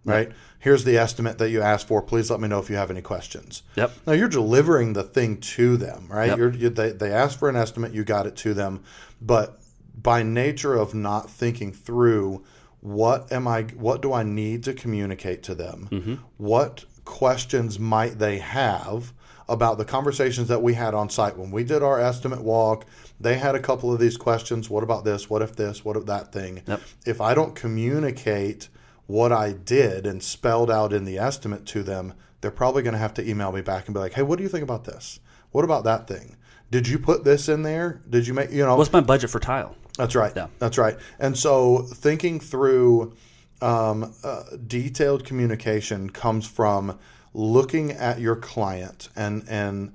Right? 0.05 0.31
Here's 0.59 0.83
the 0.83 0.97
estimate 0.97 1.37
that 1.37 1.49
you 1.49 1.61
asked 1.61 1.87
for. 1.87 2.01
Please 2.01 2.31
let 2.31 2.39
me 2.39 2.47
know 2.47 2.59
if 2.59 2.69
you 2.69 2.75
have 2.75 2.91
any 2.91 3.01
questions. 3.01 3.63
Yep. 3.75 3.91
Now 4.07 4.13
you're 4.13 4.27
delivering 4.29 4.93
the 4.93 5.03
thing 5.03 5.37
to 5.37 5.77
them, 5.77 6.07
right? 6.09 6.29
Yep. 6.29 6.37
You're, 6.37 6.53
you, 6.53 6.69
they, 6.69 6.91
they 6.91 7.11
asked 7.11 7.39
for 7.39 7.49
an 7.49 7.55
estimate, 7.55 7.93
you 7.93 8.03
got 8.03 8.27
it 8.27 8.35
to 8.37 8.53
them, 8.53 8.83
but 9.21 9.59
by 9.95 10.23
nature 10.23 10.75
of 10.75 10.93
not 10.93 11.29
thinking 11.29 11.71
through 11.71 12.43
what 12.81 13.31
am 13.31 13.47
I, 13.47 13.63
what 13.63 14.01
do 14.01 14.13
I 14.13 14.23
need 14.23 14.63
to 14.63 14.73
communicate 14.73 15.43
to 15.43 15.55
them? 15.55 15.89
Mm-hmm. 15.91 16.15
What 16.37 16.85
questions 17.05 17.77
might 17.79 18.19
they 18.19 18.39
have 18.39 19.13
about 19.47 19.77
the 19.77 19.85
conversations 19.85 20.47
that 20.47 20.61
we 20.61 20.75
had 20.75 20.93
on 20.93 21.09
site 21.09 21.37
when 21.37 21.51
we 21.51 21.63
did 21.63 21.83
our 21.83 21.99
estimate 21.99 22.41
walk? 22.41 22.85
They 23.19 23.37
had 23.37 23.55
a 23.55 23.59
couple 23.59 23.93
of 23.93 23.99
these 23.99 24.15
questions. 24.15 24.69
What 24.69 24.83
about 24.83 25.03
this? 25.03 25.29
What 25.29 25.41
if 25.41 25.55
this? 25.55 25.83
What 25.83 25.97
if 25.97 26.05
that 26.05 26.31
thing? 26.31 26.61
Yep. 26.67 26.81
If 27.05 27.21
I 27.21 27.33
don't 27.33 27.55
communicate 27.55 28.69
what 29.09 29.31
I 29.31 29.53
did 29.53 30.05
and 30.05 30.21
spelled 30.21 30.69
out 30.69 30.93
in 30.93 31.03
the 31.03 31.17
estimate 31.17 31.65
to 31.65 31.81
them, 31.81 32.13
they're 32.41 32.51
probably 32.51 32.83
going 32.83 32.93
to 32.93 32.99
have 32.99 33.15
to 33.15 33.27
email 33.27 33.51
me 33.51 33.61
back 33.61 33.87
and 33.87 33.93
be 33.95 33.99
like, 33.99 34.13
"Hey, 34.13 34.21
what 34.21 34.37
do 34.37 34.43
you 34.43 34.49
think 34.49 34.61
about 34.61 34.83
this? 34.83 35.19
What 35.49 35.65
about 35.65 35.83
that 35.85 36.07
thing? 36.07 36.35
Did 36.69 36.87
you 36.87 36.99
put 36.99 37.23
this 37.23 37.49
in 37.49 37.63
there? 37.63 38.03
Did 38.07 38.27
you 38.27 38.35
make 38.35 38.51
you 38.51 38.63
know?" 38.63 38.75
What's 38.75 38.93
my 38.93 39.01
budget 39.01 39.31
for 39.31 39.39
tile? 39.39 39.75
That's 39.97 40.13
right. 40.13 40.31
Yeah. 40.35 40.45
That's 40.59 40.77
right. 40.77 40.95
And 41.17 41.35
so 41.35 41.79
thinking 41.79 42.39
through 42.39 43.15
um, 43.63 44.13
uh, 44.23 44.43
detailed 44.67 45.25
communication 45.25 46.11
comes 46.11 46.45
from 46.45 46.99
looking 47.33 47.91
at 47.91 48.19
your 48.19 48.35
client 48.35 49.09
and 49.15 49.43
and 49.49 49.91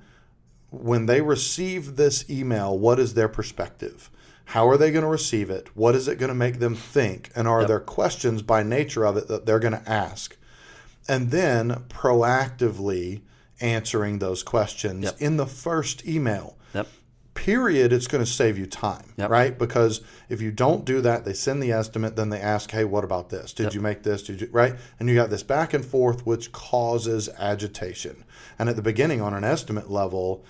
when 0.71 1.05
they 1.05 1.21
receive 1.21 1.95
this 1.95 2.29
email, 2.29 2.77
what 2.77 2.99
is 2.99 3.13
their 3.13 3.29
perspective? 3.29 4.09
How 4.45 4.67
are 4.69 4.77
they 4.77 4.91
going 4.91 5.03
to 5.03 5.09
receive 5.09 5.49
it? 5.49 5.69
What 5.75 5.95
is 5.95 6.07
it 6.07 6.19
going 6.19 6.29
to 6.29 6.35
make 6.35 6.59
them 6.59 6.75
think? 6.75 7.31
And 7.35 7.47
are 7.47 7.65
there 7.65 7.79
questions 7.79 8.41
by 8.41 8.63
nature 8.63 9.05
of 9.05 9.17
it 9.17 9.27
that 9.27 9.45
they're 9.45 9.59
going 9.59 9.73
to 9.73 9.89
ask? 9.89 10.37
And 11.07 11.31
then 11.31 11.83
proactively 11.89 13.21
answering 13.61 14.19
those 14.19 14.43
questions 14.43 15.03
Yep. 15.05 15.15
in 15.19 15.37
the 15.37 15.45
first 15.45 16.05
email 16.05 16.57
Yep. 16.73 16.87
period, 17.33 17.91
it's 17.93 18.07
going 18.07 18.23
to 18.23 18.29
save 18.29 18.57
you 18.57 18.65
time, 18.65 19.13
Yep. 19.17 19.29
right? 19.29 19.57
Because 19.57 20.01
if 20.29 20.41
you 20.41 20.51
don't 20.51 20.85
do 20.85 21.01
that, 21.01 21.25
they 21.25 21.33
send 21.33 21.61
the 21.63 21.71
estimate, 21.71 22.15
then 22.15 22.29
they 22.29 22.39
ask, 22.39 22.71
"Hey, 22.71 22.83
what 22.85 23.03
about 23.03 23.29
this? 23.29 23.53
Did 23.53 23.73
you 23.73 23.81
make 23.81 24.03
this? 24.03 24.23
Did 24.23 24.41
you 24.41 24.49
right?" 24.51 24.75
And 24.99 25.07
you 25.09 25.15
got 25.15 25.29
this 25.29 25.43
back 25.43 25.73
and 25.73 25.83
forth, 25.85 26.25
which 26.25 26.51
causes 26.51 27.29
agitation. 27.39 28.23
And 28.59 28.69
at 28.69 28.75
the 28.75 28.81
beginning, 28.81 29.21
on 29.21 29.33
an 29.33 29.43
estimate 29.43 29.89
level, 29.89 30.43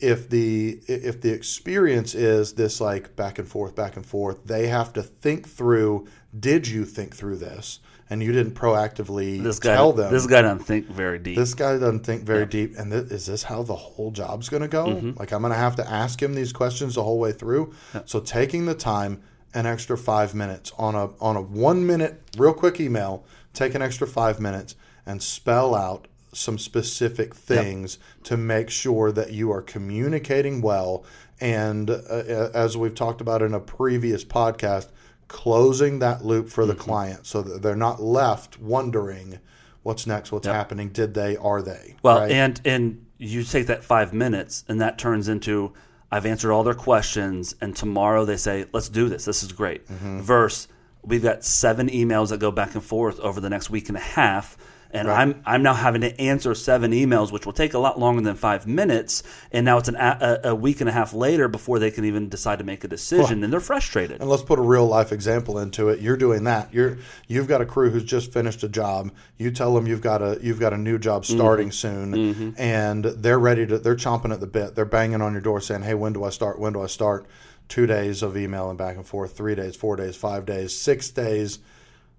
if 0.00 0.28
the 0.30 0.80
if 0.86 1.20
the 1.20 1.30
experience 1.32 2.14
is 2.14 2.54
this 2.54 2.80
like 2.80 3.14
back 3.16 3.38
and 3.38 3.48
forth, 3.48 3.74
back 3.74 3.96
and 3.96 4.04
forth, 4.06 4.44
they 4.44 4.68
have 4.68 4.92
to 4.94 5.02
think 5.02 5.48
through. 5.48 6.06
Did 6.38 6.68
you 6.68 6.84
think 6.84 7.14
through 7.16 7.36
this? 7.36 7.80
And 8.10 8.22
you 8.22 8.32
didn't 8.32 8.52
proactively 8.54 9.42
This 9.42 9.58
guy, 9.58 9.74
tell 9.74 9.92
them 9.92 10.10
this 10.10 10.26
guy 10.26 10.40
doesn't 10.42 10.64
think 10.64 10.86
very 10.86 11.18
deep. 11.18 11.36
this 11.36 11.52
guy 11.54 11.74
doesn't 11.74 12.06
think 12.06 12.22
very 12.22 12.46
deep 12.46 12.74
and 12.78 12.90
th- 12.90 13.04
is 13.10 13.26
this 13.26 13.42
how 13.42 13.62
the 13.62 13.74
whole 13.76 14.10
job's 14.10 14.48
going 14.48 14.62
to 14.62 14.68
go 14.68 14.86
Mm-hmm. 14.86 15.18
like 15.18 15.30
i'm 15.32 15.42
going 15.42 15.52
to 15.52 15.58
have 15.58 15.76
to 15.76 15.86
ask 15.90 16.22
him 16.22 16.32
these 16.34 16.50
questions 16.50 16.94
the 16.94 17.02
whole 17.02 17.18
way 17.18 17.32
through 17.32 17.74
so 18.06 18.18
taking 18.20 18.64
the 18.64 18.74
time 18.74 19.20
an 19.52 19.66
extra 19.66 19.98
five 19.98 20.34
minutes 20.34 20.72
on 20.78 20.94
a 20.94 21.10
on 21.20 21.36
a 21.36 21.40
one 21.42 21.86
minute 21.86 22.22
real 22.38 22.54
quick 22.54 22.80
email 22.80 23.26
take 23.52 23.74
an 23.74 23.82
extra 23.82 24.06
five 24.06 24.40
minutes 24.40 24.74
and 25.04 25.22
spell 25.22 25.74
out 25.74 26.08
some 26.32 26.58
specific 26.58 27.34
things 27.34 27.98
to 28.24 28.36
make 28.36 28.70
sure 28.70 29.10
that 29.12 29.32
you 29.32 29.50
are 29.50 29.62
communicating 29.62 30.60
well 30.60 31.04
and 31.40 31.88
uh, 31.90 32.50
as 32.54 32.76
we've 32.76 32.94
talked 32.94 33.20
about 33.20 33.42
in 33.42 33.54
a 33.54 33.60
previous 33.60 34.24
podcast 34.24 34.88
closing 35.28 35.98
that 35.98 36.24
loop 36.24 36.48
for 36.48 36.64
the 36.66 36.72
Mm-hmm. 36.72 36.82
client 36.82 37.26
so 37.26 37.42
that 37.42 37.62
they're 37.62 37.76
not 37.76 38.02
left 38.02 38.58
wondering 38.60 39.38
what's 39.82 40.06
next 40.06 40.32
what's 40.32 40.46
happening 40.46 40.88
did 40.90 41.14
they 41.14 41.36
are 41.36 41.62
they 41.62 41.96
Well, 42.02 42.20
right? 42.20 42.30
and 42.30 42.60
and 42.64 43.04
you 43.18 43.42
take 43.42 43.66
that 43.66 43.82
five 43.82 44.12
minutes, 44.12 44.64
and 44.68 44.80
that 44.80 44.96
turns 44.96 45.28
into 45.28 45.72
I've 46.10 46.24
answered 46.24 46.52
all 46.52 46.62
their 46.62 46.72
questions, 46.74 47.54
and 47.60 47.74
tomorrow 47.74 48.24
they 48.24 48.36
say, 48.36 48.66
"Let's 48.72 48.88
do 48.88 49.08
this. 49.08 49.24
This 49.24 49.42
is 49.42 49.50
great." 49.52 49.88
Mm-hmm. 49.88 50.20
Verse, 50.20 50.68
we've 51.02 51.22
got 51.22 51.42
seven 51.44 51.88
emails 51.88 52.28
that 52.30 52.38
go 52.38 52.52
back 52.52 52.74
and 52.74 52.82
forth 52.84 53.18
over 53.20 53.40
the 53.40 53.50
next 53.50 53.70
week 53.70 53.88
and 53.88 53.96
a 53.98 54.00
half. 54.00 54.56
And 54.90 55.10
I'm 55.10 55.42
I'm 55.44 55.62
now 55.62 55.74
having 55.74 56.00
to 56.00 56.20
answer 56.20 56.54
seven 56.54 56.92
emails, 56.92 57.30
which 57.30 57.44
will 57.44 57.52
take 57.52 57.74
a 57.74 57.78
lot 57.78 57.98
longer 57.98 58.22
than 58.22 58.36
five 58.36 58.66
minutes. 58.66 59.22
And 59.52 59.64
now 59.64 59.78
it's 59.78 59.88
an 59.88 59.96
a, 59.96 60.40
a 60.44 60.54
week 60.54 60.80
and 60.80 60.88
a 60.88 60.92
half 60.92 61.12
later 61.12 61.46
before 61.46 61.78
they 61.78 61.90
can 61.90 62.06
even 62.06 62.28
decide 62.28 62.58
to 62.58 62.64
make 62.64 62.84
a 62.84 62.88
decision, 62.88 63.44
and 63.44 63.52
they're 63.52 63.60
frustrated. 63.60 64.20
and 64.20 64.30
let's 64.30 64.42
put 64.42 64.58
a 64.58 64.62
real 64.62 64.86
life 64.86 65.12
example 65.12 65.58
into 65.58 65.88
it. 65.90 66.00
You're 66.00 66.16
doing 66.16 66.44
that. 66.44 66.72
You're 66.72 66.98
you've 67.26 67.48
got 67.48 67.60
a 67.60 67.66
crew 67.66 67.90
who's 67.90 68.04
just 68.04 68.32
finished 68.32 68.62
a 68.62 68.68
job. 68.68 69.10
You 69.36 69.50
tell 69.50 69.74
them 69.74 69.86
you've 69.86 70.00
got 70.00 70.22
a 70.22 70.38
you've 70.40 70.60
got 70.60 70.72
a 70.72 70.78
new 70.78 70.98
job 70.98 71.24
mm-hmm. 71.24 71.36
starting 71.36 71.70
soon, 71.70 72.12
mm-hmm. 72.12 72.50
and 72.56 73.04
they're 73.04 73.38
ready 73.38 73.66
to. 73.66 73.78
They're 73.78 73.96
chomping 73.96 74.32
at 74.32 74.40
the 74.40 74.46
bit. 74.46 74.74
They're 74.74 74.84
banging 74.84 75.20
on 75.20 75.32
your 75.32 75.42
door 75.42 75.60
saying, 75.60 75.82
"Hey, 75.82 75.94
when 75.94 76.14
do 76.14 76.24
I 76.24 76.30
start? 76.30 76.58
When 76.58 76.72
do 76.72 76.82
I 76.82 76.86
start?" 76.86 77.26
Two 77.68 77.86
days 77.86 78.22
of 78.22 78.34
email 78.34 78.70
and 78.70 78.78
back 78.78 78.96
and 78.96 79.06
forth. 79.06 79.36
Three 79.36 79.54
days, 79.54 79.76
four 79.76 79.96
days, 79.96 80.16
five 80.16 80.46
days, 80.46 80.74
six 80.74 81.10
days. 81.10 81.58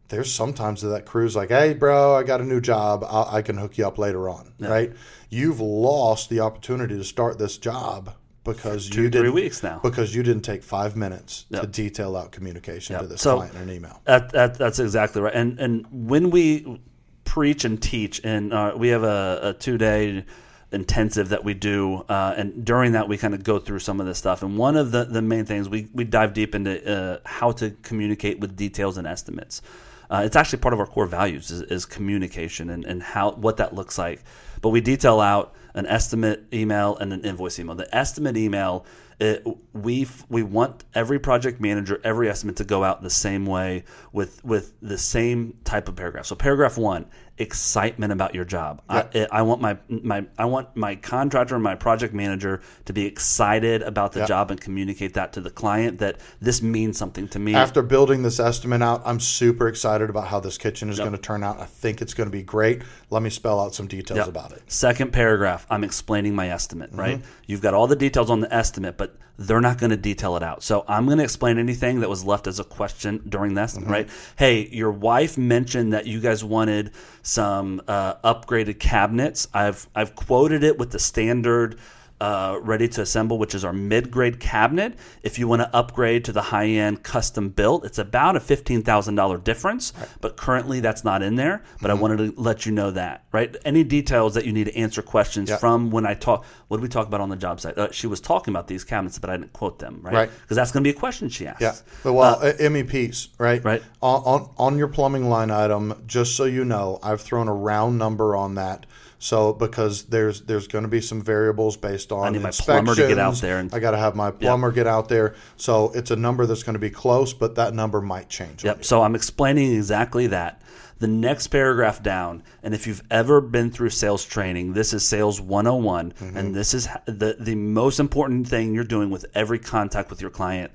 There's 0.10 0.34
sometimes 0.34 0.82
that 0.82 0.90
that 0.90 1.06
crew's 1.06 1.36
like, 1.36 1.50
"Hey, 1.50 1.74
bro, 1.74 2.16
I 2.16 2.24
got 2.24 2.42
a 2.42 2.44
new 2.44 2.60
job. 2.60 3.04
I, 3.04 3.38
I 3.38 3.42
can 3.42 3.58
hook 3.58 3.78
you 3.78 3.88
up 3.88 3.98
later 3.98 4.30
on." 4.30 4.54
Right? 4.60 4.92
You've 5.30 5.60
lost 5.60 6.30
the 6.30 6.40
opportunity 6.42 6.98
to 6.98 7.04
start 7.04 7.38
this 7.38 7.58
job 7.58 8.14
because 8.44 8.90
Two, 8.90 9.04
you 9.04 9.10
three 9.10 9.22
didn't 9.22 9.34
weeks 9.34 9.62
now. 9.62 9.80
because 9.84 10.16
you 10.16 10.24
didn't 10.24 10.42
take 10.44 10.64
five 10.64 10.96
minutes 10.96 11.46
to 11.52 11.68
detail 11.68 12.16
out 12.18 12.32
communication 12.32 13.00
to 13.00 13.06
this 13.08 13.22
So- 13.22 13.38
client 13.38 13.56
in 13.56 13.62
an 13.62 13.70
email. 13.70 14.02
That, 14.06 14.32
that 14.32 14.58
that's 14.58 14.80
exactly 14.80 15.22
right. 15.22 15.34
And 15.34 15.60
and 15.60 15.86
when 15.92 16.32
we 16.32 16.82
preach 17.24 17.64
and 17.64 17.80
teach, 17.80 18.20
and 18.24 18.52
uh, 18.52 18.74
we 18.76 18.88
have 18.88 19.04
a, 19.04 19.40
a 19.44 19.54
two 19.54 19.78
day 19.78 20.26
intensive 20.72 21.30
that 21.30 21.44
we 21.44 21.54
do, 21.54 21.98
uh, 22.10 22.34
and 22.38 22.66
during 22.66 22.94
that 22.94 23.08
we 23.08 23.18
kind 23.18 23.34
of 23.36 23.44
go 23.44 23.60
through 23.60 23.80
some 23.80 24.00
of 24.00 24.08
this 24.08 24.18
stuff. 24.18 24.42
And 24.42 24.58
one 24.58 24.76
of 24.78 24.92
the, 24.92 25.06
the 25.06 25.22
main 25.22 25.46
things 25.46 25.70
we 25.70 25.88
we 25.94 26.04
dive 26.04 26.34
deep 26.34 26.56
into 26.56 26.92
uh, 26.92 27.20
how 27.26 27.52
to 27.54 27.72
communicate 27.84 28.40
with 28.40 28.56
details 28.56 28.98
and 28.98 29.06
estimates. 29.06 29.62
Uh, 30.10 30.24
it's 30.26 30.36
actually 30.36 30.60
part 30.60 30.74
of 30.74 30.80
our 30.80 30.88
core 30.88 31.06
values 31.06 31.52
is, 31.52 31.62
is 31.64 31.86
communication 31.86 32.70
and, 32.70 32.86
and 32.86 33.04
how 33.04 33.32
what 33.32 33.58
that 33.58 33.76
looks 33.76 33.98
like. 33.98 34.24
But 34.62 34.70
we 34.70 34.82
detail 34.82 35.20
out 35.20 35.54
an 35.74 35.86
estimate 35.86 36.46
email 36.54 36.96
and 36.98 37.14
an 37.14 37.24
invoice 37.24 37.60
email. 37.60 37.76
The 37.76 37.94
estimate 37.96 38.38
email, 38.38 38.86
it, 39.20 39.46
we 39.74 40.08
we 40.30 40.44
want 40.44 40.84
every 40.96 41.20
project 41.20 41.60
manager, 41.60 42.00
every 42.04 42.30
estimate 42.30 42.56
to 42.58 42.64
go 42.64 42.84
out 42.84 43.02
the 43.02 43.10
same 43.10 43.46
way 43.46 43.84
with 44.14 44.44
with 44.46 44.74
the 44.82 44.98
same 44.98 45.56
type 45.64 45.88
of 45.90 45.96
paragraph. 45.96 46.26
So 46.26 46.36
paragraph 46.36 46.78
one, 46.78 47.06
excitement 47.38 48.12
about 48.14 48.36
your 48.36 48.46
job. 48.46 48.82
I, 48.90 49.28
I 49.32 49.42
want 49.42 49.62
my 49.62 49.78
my 49.90 50.26
I 50.38 50.46
want 50.46 50.76
my 50.76 50.96
contractor 50.96 51.56
and 51.56 51.64
my 51.64 51.76
project 51.76 52.14
manager 52.14 52.62
to 52.86 52.94
be 52.94 53.06
excited 53.06 53.82
about 53.82 54.12
the 54.14 54.20
Yeah. 54.22 54.26
job 54.26 54.52
and 54.52 54.60
communicate 54.60 55.14
that 55.16 55.34
to 55.34 55.42
the 55.42 55.50
client 55.50 56.00
that 56.00 56.18
this 56.42 56.62
means 56.62 56.98
something 56.98 57.28
to 57.30 57.40
me. 57.40 57.56
After 57.56 57.82
building 57.82 58.24
this 58.24 58.40
estimate 58.40 58.82
out, 58.82 59.02
I'm 59.06 59.20
super 59.20 59.68
excited 59.68 60.10
about 60.10 60.28
how 60.28 60.40
this 60.40 60.58
kitchen 60.58 60.90
is 60.90 60.98
going 61.00 61.12
to 61.12 61.18
turn 61.18 61.44
out. 61.44 61.60
I 61.60 61.66
think 61.66 62.02
it's 62.02 62.14
going 62.14 62.28
to 62.28 62.36
be 62.36 62.44
great. 62.44 62.84
Let 63.10 63.22
me 63.22 63.30
spell 63.30 63.60
out 63.60 63.74
some 63.76 63.88
details 63.88 64.18
Yep. 64.20 64.28
about 64.28 64.52
it. 64.52 64.62
Second 64.72 65.12
paragraph, 65.12 65.59
I'm 65.70 65.84
explaining 65.84 66.36
my 66.36 66.50
estimate, 66.50 66.92
Mm-hmm. 66.92 67.00
right? 67.00 67.22
You've 67.48 67.62
got 67.62 67.74
all 67.74 67.88
the 67.88 67.96
details 67.96 68.30
on 68.30 68.40
the 68.42 68.54
estimate, 68.54 68.98
but 68.98 69.16
they're 69.38 69.62
not 69.62 69.78
going 69.78 69.92
to 69.92 69.98
detail 69.98 70.36
it 70.36 70.44
out. 70.44 70.64
So 70.64 70.84
I'm 70.88 71.06
going 71.06 71.18
to 71.20 71.24
explain 71.24 71.58
anything 71.58 72.02
that 72.02 72.10
was 72.10 72.26
left 72.26 72.46
as 72.48 72.60
a 72.60 72.64
question 72.64 73.22
during 73.28 73.54
this, 73.54 73.78
Mm-hmm. 73.78 73.90
right? 73.92 74.10
Hey, 74.38 74.68
your 74.72 74.92
wife 74.92 75.38
mentioned 75.38 75.94
that 75.94 76.08
you 76.08 76.20
guys 76.20 76.44
wanted 76.44 76.92
some 77.22 77.82
uh, 77.88 78.16
upgraded 78.16 78.80
cabinets. 78.80 79.48
I've 79.54 79.88
I've 79.96 80.16
quoted 80.16 80.64
it 80.64 80.78
with 80.78 80.92
the 80.92 81.00
standard 81.00 81.80
uh, 82.22 82.60
ready 82.62 82.88
to 82.90 83.02
assemble, 83.02 83.38
which 83.38 83.56
is 83.56 83.64
our 83.64 83.74
mid 83.74 84.12
grade 84.12 84.40
cabinet. 84.40 84.96
If 85.24 85.40
you 85.40 85.48
want 85.48 85.62
to 85.62 85.76
upgrade 85.76 86.26
to 86.26 86.32
the 86.32 86.42
high 86.42 86.66
end 86.68 87.04
custom 87.04 87.50
built, 87.50 87.86
it's 87.86 87.98
about 87.98 88.36
a 88.36 88.40
fifteen 88.40 88.82
thousand 88.84 89.16
dollar 89.16 89.38
difference. 89.38 89.94
But 90.22 90.38
currently, 90.38 90.80
that's 90.80 91.04
not 91.04 91.22
in 91.22 91.36
there. 91.36 91.64
But 91.82 91.92
I 91.92 91.94
wanted 91.94 92.18
to 92.36 92.42
let 92.42 92.66
you 92.66 92.72
know 92.72 92.92
that, 92.92 93.24
right? 93.32 93.56
Any 93.66 93.84
details 93.84 94.34
that 94.36 94.46
you 94.46 94.52
need 94.52 94.66
to 94.66 94.76
answer 94.78 95.02
questions 95.02 95.50
Yeah. 95.50 95.58
from 95.58 95.92
when 95.92 96.06
I 96.06 96.14
talk. 96.14 96.46
What 96.68 96.78
did 96.78 96.84
we 96.84 96.90
talk 96.90 97.08
about 97.08 97.22
on 97.22 97.30
the 97.30 97.36
job 97.36 97.60
site? 97.60 97.78
Uh, 97.78 97.92
she 97.92 98.08
was 98.08 98.20
talking 98.22 98.52
about 98.54 98.68
these 98.68 98.84
cabinets, 98.84 99.18
but 99.18 99.30
I 99.30 99.38
didn't 99.38 99.54
quote 99.54 99.80
them, 99.80 100.00
right? 100.04 100.14
Right. 100.14 100.32
Because 100.42 100.56
that's 100.56 100.72
going 100.72 100.84
to 100.84 100.92
be 100.92 100.96
a 100.96 101.00
question 101.00 101.30
she 101.30 101.48
asked. 101.48 101.62
Yeah. 101.62 101.76
But, 102.04 102.14
well, 102.14 102.36
uh, 102.42 102.54
MEPs, 102.54 103.30
right? 103.38 103.64
Right. 103.64 103.82
On, 104.02 104.22
on 104.24 104.50
on 104.58 104.78
your 104.78 104.88
plumbing 104.88 105.30
line 105.30 105.52
item, 105.52 106.04
just 106.06 106.36
so 106.36 106.44
you 106.46 106.66
know, 106.66 107.00
I've 107.02 107.22
thrown 107.22 107.48
a 107.48 107.54
round 107.54 107.98
number 107.98 108.36
on 108.36 108.56
that. 108.56 108.86
So 109.22 109.52
because 109.52 110.04
there's 110.06 110.42
there's 110.42 110.68
going 110.68 110.84
to 110.84 110.90
be 110.90 111.02
some 111.02 111.22
variables 111.22 111.76
based 111.76 112.14
on 112.14 112.28
I 112.28 112.30
need 112.30 112.42
my 112.42 112.52
plumber 112.52 112.96
to 112.96 113.08
get 113.08 113.20
out 113.20 113.36
there 113.36 113.60
and- 113.60 113.74
I 113.74 113.80
got 113.80 113.92
to 113.92 113.98
have 113.98 114.16
my 114.16 114.32
plumber 114.32 114.72
get 114.72 114.88
out 114.88 115.10
there. 115.10 115.36
So 115.58 115.92
it's 115.94 116.10
a 116.10 116.16
number 116.16 116.46
that's 116.46 116.64
going 116.64 116.74
to 116.74 116.80
be 116.80 116.90
close, 116.90 117.34
but 117.34 117.56
that 117.56 117.74
number 117.74 118.00
might 118.00 118.30
change. 118.30 118.64
Yep. 118.64 118.86
So 118.86 119.04
I'm 119.04 119.16
explaining 119.16 119.76
exactly 119.76 120.28
that. 120.28 120.62
The 121.00 121.08
next 121.08 121.48
paragraph 121.48 122.02
down, 122.04 122.44
and 122.62 122.74
if 122.74 122.86
you've 122.86 123.04
ever 123.10 123.40
been 123.40 123.72
through 123.72 123.90
sales 123.92 124.26
training, 124.26 124.74
this 124.74 124.94
is 124.94 125.06
sales 125.06 125.40
101, 125.40 126.14
and 126.20 126.34
mm-hmm. 126.34 126.54
this 126.54 126.74
is 126.74 126.90
the 127.06 127.38
the 127.40 127.56
most 127.56 128.00
important 128.00 128.48
thing 128.48 128.74
you're 128.74 128.84
doing 128.84 129.10
with 129.10 129.26
every 129.34 129.60
contact 129.60 130.10
with 130.10 130.22
your 130.22 130.32
client. 130.32 130.72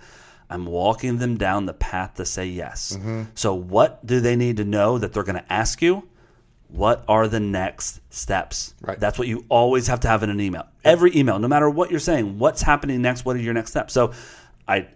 I'm 0.48 0.66
walking 0.66 1.18
them 1.18 1.36
down 1.36 1.66
the 1.66 1.74
path 1.74 2.14
to 2.14 2.24
say 2.26 2.46
yes. 2.46 2.96
Mm-hmm. 2.96 3.22
So 3.34 3.54
what 3.54 4.04
do 4.06 4.20
they 4.20 4.36
need 4.36 4.58
to 4.58 4.64
know 4.64 4.98
that 4.98 5.12
they're 5.12 5.22
going 5.22 5.42
to 5.42 5.52
ask 5.52 5.80
you? 5.82 6.08
What 6.74 7.04
are 7.06 7.28
the 7.28 7.38
next 7.38 8.00
steps? 8.10 8.74
Right. 8.82 8.98
That's 8.98 9.16
what 9.16 9.28
you 9.28 9.44
always 9.48 9.86
have 9.86 10.00
to 10.00 10.08
have 10.08 10.24
in 10.24 10.30
an 10.30 10.40
email. 10.40 10.66
Every 10.84 11.16
email, 11.16 11.38
no 11.38 11.46
matter 11.46 11.70
what 11.70 11.92
you're 11.92 12.00
saying, 12.00 12.40
what's 12.40 12.62
happening 12.62 13.00
next? 13.00 13.24
What 13.24 13.36
are 13.36 13.40
your 13.40 13.54
next 13.54 13.70
steps? 13.70 13.92
So, 13.92 14.12
I 14.66 14.88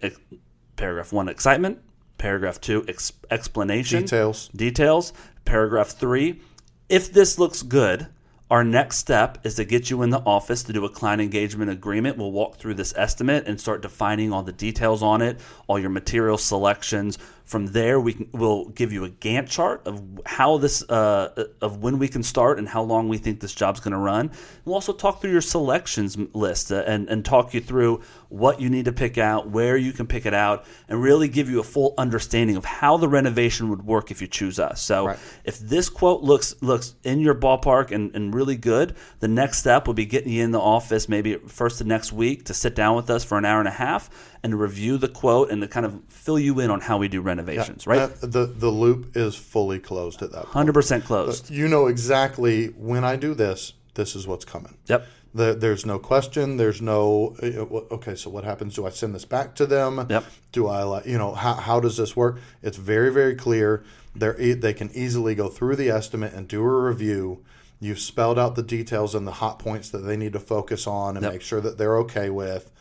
paragraph 0.75 1.13
one, 1.13 1.29
excitement. 1.29 1.79
Paragraph 2.17 2.59
two, 2.59 2.83
ex- 2.89 3.13
explanation. 3.31 4.01
Details. 4.01 4.49
Details. 4.49 5.13
Paragraph 5.45 5.91
three, 5.91 6.41
if 6.89 7.13
this 7.13 7.39
looks 7.39 7.61
good, 7.61 8.07
our 8.51 8.63
next 8.63 8.97
step 8.97 9.37
is 9.45 9.55
to 9.55 9.63
get 9.63 9.89
you 9.89 10.01
in 10.01 10.09
the 10.09 10.19
office 10.25 10.63
to 10.63 10.73
do 10.73 10.83
a 10.83 10.89
client 10.89 11.21
engagement 11.21 11.71
agreement. 11.71 12.17
We'll 12.17 12.31
walk 12.31 12.57
through 12.57 12.73
this 12.73 12.93
estimate 12.97 13.47
and 13.47 13.61
start 13.61 13.81
defining 13.81 14.33
all 14.33 14.43
the 14.43 14.51
details 14.51 15.01
on 15.01 15.21
it, 15.21 15.39
all 15.67 15.79
your 15.79 15.91
material 15.91 16.37
selections. 16.37 17.17
From 17.49 17.65
there, 17.65 17.99
we 17.99 18.13
can, 18.13 18.29
we'll 18.31 18.65
give 18.65 18.93
you 18.93 19.05
a 19.05 19.09
Gantt 19.09 19.49
chart 19.49 19.81
of 19.87 20.03
how 20.23 20.59
this, 20.59 20.87
uh, 20.87 21.45
of 21.61 21.81
when 21.81 21.97
we 21.97 22.07
can 22.07 22.21
start 22.21 22.59
and 22.59 22.67
how 22.69 22.83
long 22.83 23.09
we 23.09 23.17
think 23.17 23.39
this 23.39 23.55
job's 23.55 23.79
going 23.79 23.93
to 23.93 23.97
run. 23.97 24.29
We'll 24.65 24.75
also 24.75 24.93
talk 24.93 25.19
through 25.19 25.31
your 25.31 25.41
selections 25.41 26.15
list 26.35 26.71
uh, 26.71 26.83
and, 26.85 27.09
and 27.09 27.25
talk 27.25 27.55
you 27.55 27.59
through 27.59 28.01
what 28.27 28.61
you 28.61 28.69
need 28.69 28.85
to 28.85 28.91
pick 28.91 29.17
out, 29.17 29.49
where 29.49 29.77
you 29.77 29.93
can 29.93 30.05
pick 30.05 30.27
it 30.27 30.33
out, 30.35 30.65
and 30.87 31.01
really 31.01 31.27
give 31.27 31.49
you 31.49 31.59
a 31.59 31.63
full 31.63 31.95
understanding 31.97 32.55
of 32.55 32.65
how 32.65 32.97
the 32.97 33.07
renovation 33.07 33.69
would 33.69 33.83
work 33.83 34.11
if 34.11 34.21
you 34.21 34.27
choose 34.27 34.59
us. 34.59 34.79
So 34.83 35.07
Right. 35.07 35.19
if 35.43 35.57
this 35.57 35.89
quote 35.89 36.21
looks 36.21 36.53
looks 36.61 36.93
in 37.03 37.19
your 37.19 37.33
ballpark 37.33 37.89
and, 37.89 38.15
and 38.15 38.31
really 38.31 38.57
good, 38.57 38.95
the 39.21 39.27
next 39.27 39.57
step 39.57 39.87
will 39.87 39.95
be 39.95 40.05
getting 40.05 40.31
you 40.31 40.43
in 40.43 40.51
the 40.51 40.59
office 40.59 41.09
maybe 41.09 41.33
first 41.47 41.81
of 41.81 41.87
next 41.87 42.13
week 42.13 42.45
to 42.45 42.53
sit 42.53 42.75
down 42.75 42.95
with 42.95 43.09
us 43.09 43.23
for 43.23 43.39
an 43.39 43.45
hour 43.45 43.57
and 43.57 43.67
a 43.67 43.71
half 43.71 44.07
and 44.43 44.59
review 44.59 44.97
the 44.97 45.07
quote 45.07 45.51
and 45.51 45.61
to 45.61 45.67
kind 45.67 45.85
of 45.85 46.01
fill 46.07 46.39
you 46.39 46.59
in 46.59 46.69
on 46.71 46.79
how 46.81 46.97
we 46.97 47.07
do 47.07 47.21
renovations, 47.21 47.85
right? 47.85 48.13
That- 48.21 48.31
the 48.31 48.45
the 48.45 48.69
loop 48.69 49.15
is 49.17 49.35
fully 49.35 49.79
closed 49.79 50.21
at 50.21 50.31
that 50.31 50.43
point. 50.43 50.53
Hundred 50.53 50.73
percent 50.73 51.03
closed. 51.05 51.49
You 51.49 51.67
know 51.67 51.87
exactly 51.87 52.67
when 52.67 53.03
I 53.03 53.15
do 53.15 53.33
this, 53.33 53.73
this 53.95 54.15
is 54.15 54.27
what's 54.27 54.45
coming. 54.45 54.77
Yep. 54.87 55.05
The, 55.31 55.53
there's 55.53 55.85
no 55.85 55.99
question. 55.99 56.57
There's 56.57 56.81
no 56.81 57.35
uh, 57.43 57.93
okay. 57.95 58.15
So 58.15 58.29
what 58.31 58.43
happens? 58.43 58.73
Do 58.75 58.87
I 58.87 58.89
send 58.89 59.13
this 59.13 59.25
back 59.25 59.53
to 59.55 59.65
them? 59.67 60.07
Yep. 60.09 60.23
Do 60.53 60.67
I 60.67 61.03
you 61.03 61.17
know 61.19 61.33
how, 61.35 61.53
how 61.53 61.79
does 61.79 61.97
this 61.97 62.15
work? 62.15 62.39
It's 62.63 62.77
very 62.77 63.11
very 63.11 63.35
clear. 63.35 63.83
They're 64.15 64.39
e- 64.41 64.53
they 64.53 64.73
can 64.73 64.89
easily 64.95 65.35
go 65.35 65.49
through 65.49 65.75
the 65.75 65.89
estimate 65.89 66.33
and 66.33 66.47
do 66.47 66.61
a 66.63 66.81
review. 66.83 67.43
You've 67.79 67.99
spelled 67.99 68.39
out 68.39 68.55
the 68.55 68.63
details 68.63 69.13
and 69.15 69.27
the 69.27 69.31
hot 69.33 69.59
points 69.59 69.89
that 69.91 69.99
they 69.99 70.17
need 70.17 70.33
to 70.33 70.39
focus 70.39 70.87
on 70.87 71.15
and 71.15 71.23
Yep. 71.23 71.31
make 71.33 71.41
sure 71.43 71.61
that 71.61 71.77
they're 71.77 71.97
okay 71.99 72.29
with, 72.31 72.71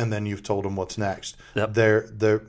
and 0.00 0.12
then 0.12 0.26
you've 0.26 0.42
told 0.42 0.64
them 0.64 0.76
what's 0.76 0.96
next. 0.98 1.36
Yep. 1.54 1.74
They're 1.74 2.08
they're 2.12 2.42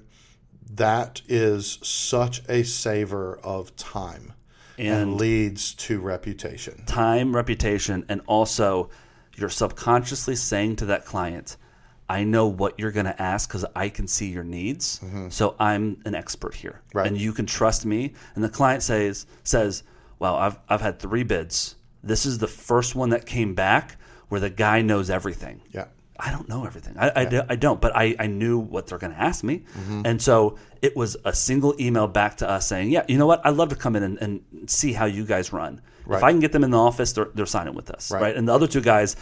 that 0.76 1.22
is 1.28 1.80
such 1.84 2.42
a 2.48 2.64
saver 2.64 3.38
of 3.44 3.76
time 3.76 4.34
and, 4.78 4.88
And- 5.02 5.18
leads 5.18 5.74
to 5.76 6.00
reputation. 6.00 6.84
time, 6.86 7.36
reputation, 7.36 8.06
and 8.08 8.22
also 8.26 8.90
you're 9.36 9.50
subconsciously 9.50 10.36
saying 10.36 10.78
to 10.78 10.86
that 10.86 11.06
client, 11.06 11.58
I 12.10 12.24
know 12.24 12.48
what 12.48 12.78
you're 12.80 12.92
going 12.92 13.06
to 13.06 13.22
ask 13.22 13.50
because 13.50 13.66
I 13.76 13.90
can 13.90 14.08
see 14.08 14.28
your 14.30 14.44
needs. 14.44 15.00
So 15.30 15.56
I'm 15.60 16.02
an 16.06 16.14
expert 16.16 16.54
here. 16.56 16.82
Mm-hmm. 16.90 16.98
Right. 16.98 17.08
And 17.08 17.20
you 17.20 17.32
can 17.34 17.46
trust 17.46 17.86
me. 17.86 18.14
And 18.36 18.44
the 18.44 18.50
client 18.50 18.84
says, 18.84 19.26
says, 19.44 19.84
Well, 20.20 20.36
I've, 20.36 20.58
I've 20.70 20.82
had 20.82 21.00
three 21.00 21.24
bids. 21.24 21.76
This 22.04 22.26
is 22.26 22.38
the 22.40 22.48
first 22.48 22.96
one 22.96 23.10
that 23.12 23.26
came 23.26 23.56
back 23.56 23.98
where 24.30 24.42
the 24.42 24.50
guy 24.50 24.82
knows 24.82 25.10
everything. 25.10 25.62
Yeah. 25.72 25.86
I 26.24 26.30
don't 26.32 26.48
know 26.48 26.66
everything. 26.66 26.96
I, 27.00 27.12
I, 27.16 27.26
do- 27.26 27.42
I 27.50 27.56
don't, 27.56 27.82
but 27.82 27.96
I, 27.96 28.16
I 28.20 28.28
knew 28.28 28.60
what 28.60 28.86
they're 28.86 29.00
going 29.00 29.14
to 29.14 29.20
ask 29.20 29.44
me. 29.44 29.64
Mm-hmm. 29.76 30.02
And 30.06 30.22
so 30.22 30.58
it 30.82 30.96
was 30.96 31.18
a 31.26 31.34
single 31.34 31.74
email 31.80 32.08
back 32.08 32.38
to 32.38 32.50
us 32.50 32.68
saying, 32.68 32.92
yeah, 32.92 33.04
you 33.08 33.18
know 33.18 33.26
what? 33.26 33.44
I'd 33.44 33.56
love 33.56 33.70
to 33.70 33.76
come 33.76 33.96
in 33.96 34.04
and, 34.04 34.18
and 34.20 34.70
see 34.70 34.94
how 34.94 35.06
you 35.06 35.26
guys 35.26 35.52
run. 35.52 35.82
If 36.08 36.24
I 36.24 36.32
can 36.32 36.40
get 36.40 36.52
them 36.52 36.64
in 36.64 36.72
the 36.72 36.78
office, 36.78 37.14
they're, 37.14 37.30
they're 37.34 37.46
signing 37.46 37.74
with 37.74 37.90
us. 37.90 38.12
Right. 38.12 38.22
Right. 38.22 38.36
And 38.36 38.48
the 38.48 38.54
other 38.54 38.68
two 38.68 38.82
guys, 38.82 39.16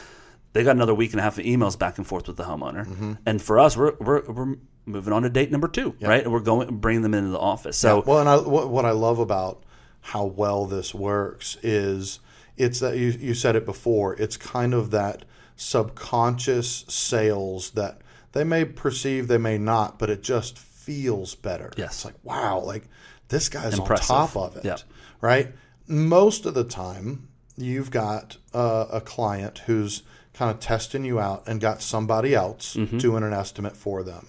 they 0.54 0.64
got 0.64 0.76
another 0.76 0.96
week 0.96 1.12
and 1.12 1.20
a 1.20 1.24
half 1.24 1.38
of 1.38 1.46
emails 1.46 1.78
back 1.78 2.00
and 2.00 2.08
forth 2.08 2.28
with 2.28 2.36
the 2.36 2.44
homeowner. 2.44 2.86
Mm-hmm. 2.86 3.14
And 3.26 3.42
for 3.42 3.60
us, 3.60 3.78
we're, 3.78 3.94
we're, 4.00 4.24
we're 4.26 4.56
moving 4.86 5.14
on 5.14 5.22
to 5.22 5.30
date 5.30 5.52
number 5.52 5.68
two, 5.68 5.96
right? 6.02 6.24
And 6.24 6.34
we're 6.34 6.40
going 6.40 6.78
bringing 6.78 7.04
them 7.04 7.14
into 7.14 7.30
the 7.30 7.40
office. 7.40 7.78
So 7.78 8.04
well, 8.06 8.20
and 8.20 8.28
I, 8.28 8.38
what, 8.38 8.70
what 8.70 8.86
I 8.86 8.92
love 8.92 9.20
about 9.20 9.64
how 10.02 10.26
well 10.26 10.66
this 10.66 10.96
works 10.96 11.58
is 11.62 12.20
it's 12.58 12.80
that 12.80 12.98
you, 12.98 13.10
you 13.10 13.34
said 13.36 13.56
it 13.56 13.66
before. 13.66 14.16
It's 14.16 14.36
kind 14.36 14.74
of 14.74 14.90
that 14.92 15.26
subconscious 15.60 16.86
sales 16.88 17.72
that 17.72 18.00
they 18.32 18.44
may 18.44 18.64
perceive, 18.66 19.28
they 19.28 19.38
may 19.38 19.58
not, 19.58 20.00
but 20.00 20.10
it 20.10 20.22
just 20.24 20.58
feels 20.58 21.36
better. 21.36 21.72
Yes. 21.78 21.90
It's 21.96 22.06
like, 22.06 22.16
wow, 22.24 22.60
like 22.60 22.84
this 23.30 23.50
guy's 23.50 23.78
Impressive. 23.78 24.12
on 24.12 24.28
top 24.28 24.38
of 24.38 24.58
it. 24.58 24.66
Yep. 24.66 24.80
Right? 25.22 25.54
Most 25.88 26.46
of 26.46 26.54
the 26.54 26.64
time, 26.64 27.28
you've 27.58 27.92
got 27.92 28.38
uh, 28.54 28.86
a 28.92 29.02
client 29.02 29.60
who's 29.66 30.04
kind 30.34 30.52
of 30.52 30.60
testing 30.60 31.04
you 31.04 31.20
out 31.20 31.44
and 31.48 31.60
got 31.60 31.82
somebody 31.82 32.34
else 32.34 32.76
Mm-hmm. 32.76 32.98
doing 33.00 33.24
an 33.24 33.34
estimate 33.34 33.76
for 33.76 34.04
them. 34.04 34.28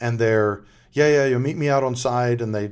And 0.00 0.18
they're, 0.18 0.62
yeah, 0.96 1.08
yeah, 1.08 1.26
you'll 1.26 1.40
meet 1.40 1.58
me 1.58 1.68
out 1.68 1.84
on 1.84 1.94
side, 1.94 2.40
And 2.40 2.54
they, 2.54 2.70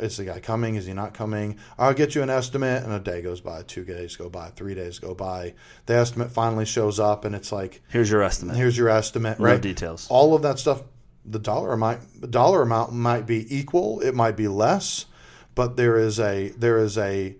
is 0.00 0.16
the 0.16 0.24
guy 0.24 0.40
coming? 0.40 0.74
Is 0.74 0.86
he 0.86 0.92
not 0.92 1.14
coming? 1.14 1.56
I'll 1.78 1.94
get 1.94 2.16
you 2.16 2.22
an 2.22 2.28
estimate. 2.28 2.82
And 2.82 2.92
a 2.92 2.98
day 2.98 3.22
goes 3.22 3.40
by, 3.40 3.62
two 3.62 3.84
days 3.84 4.16
go 4.16 4.28
by, 4.28 4.48
three 4.50 4.74
days 4.74 4.98
go 4.98 5.14
by. 5.14 5.54
The 5.86 5.94
estimate 5.94 6.32
finally 6.32 6.64
shows 6.66 6.98
up, 6.98 7.24
and 7.24 7.32
it's 7.32 7.52
like, 7.52 7.80
here's 7.88 8.10
your 8.10 8.22
estimate. 8.22 8.56
here's 8.56 8.76
your 8.76 8.88
estimate, 8.88 9.38
No 9.38 9.44
right? 9.46 9.60
details. 9.62 10.08
All 10.10 10.34
of 10.34 10.42
that 10.42 10.58
stuff. 10.58 10.82
The 11.24 11.38
dollar 11.38 11.72
amount, 11.72 12.20
the 12.20 12.26
dollar 12.26 12.62
amount 12.62 12.92
might 12.92 13.24
be 13.26 13.46
equal. 13.56 14.00
It 14.00 14.14
might 14.16 14.36
be 14.36 14.48
less, 14.48 15.06
but 15.54 15.76
there 15.76 15.96
is 15.96 16.18
a 16.18 16.48
there 16.56 16.78
is 16.78 16.98
a. 16.98 17.36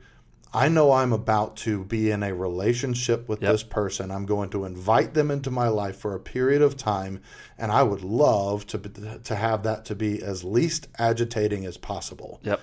I 0.53 0.69
know 0.69 0.93
I'm 0.93 1.13
about 1.13 1.57
to 1.59 1.85
be 1.85 2.11
in 2.11 2.23
a 2.25 2.35
relationship 2.35 3.29
with 3.29 3.41
Yep. 3.41 3.53
this 3.53 3.63
person. 3.63 4.11
I'm 4.11 4.27
going 4.27 4.51
to 4.51 4.65
invite 4.65 5.15
them 5.15 5.31
into 5.31 5.51
my 5.51 5.69
life 5.69 5.97
for 5.97 6.15
a 6.15 6.21
period 6.21 6.61
of 6.61 6.77
time, 6.77 7.21
and 7.57 7.71
I 7.71 7.83
would 7.85 8.03
love 8.03 8.67
to 8.69 8.79
to 8.79 9.37
have 9.37 9.63
that 9.63 9.85
to 9.87 9.95
be 9.95 10.21
as 10.23 10.43
least 10.43 10.89
agitating 10.99 11.65
as 11.67 11.77
possible. 11.77 12.41
Yep. 12.43 12.61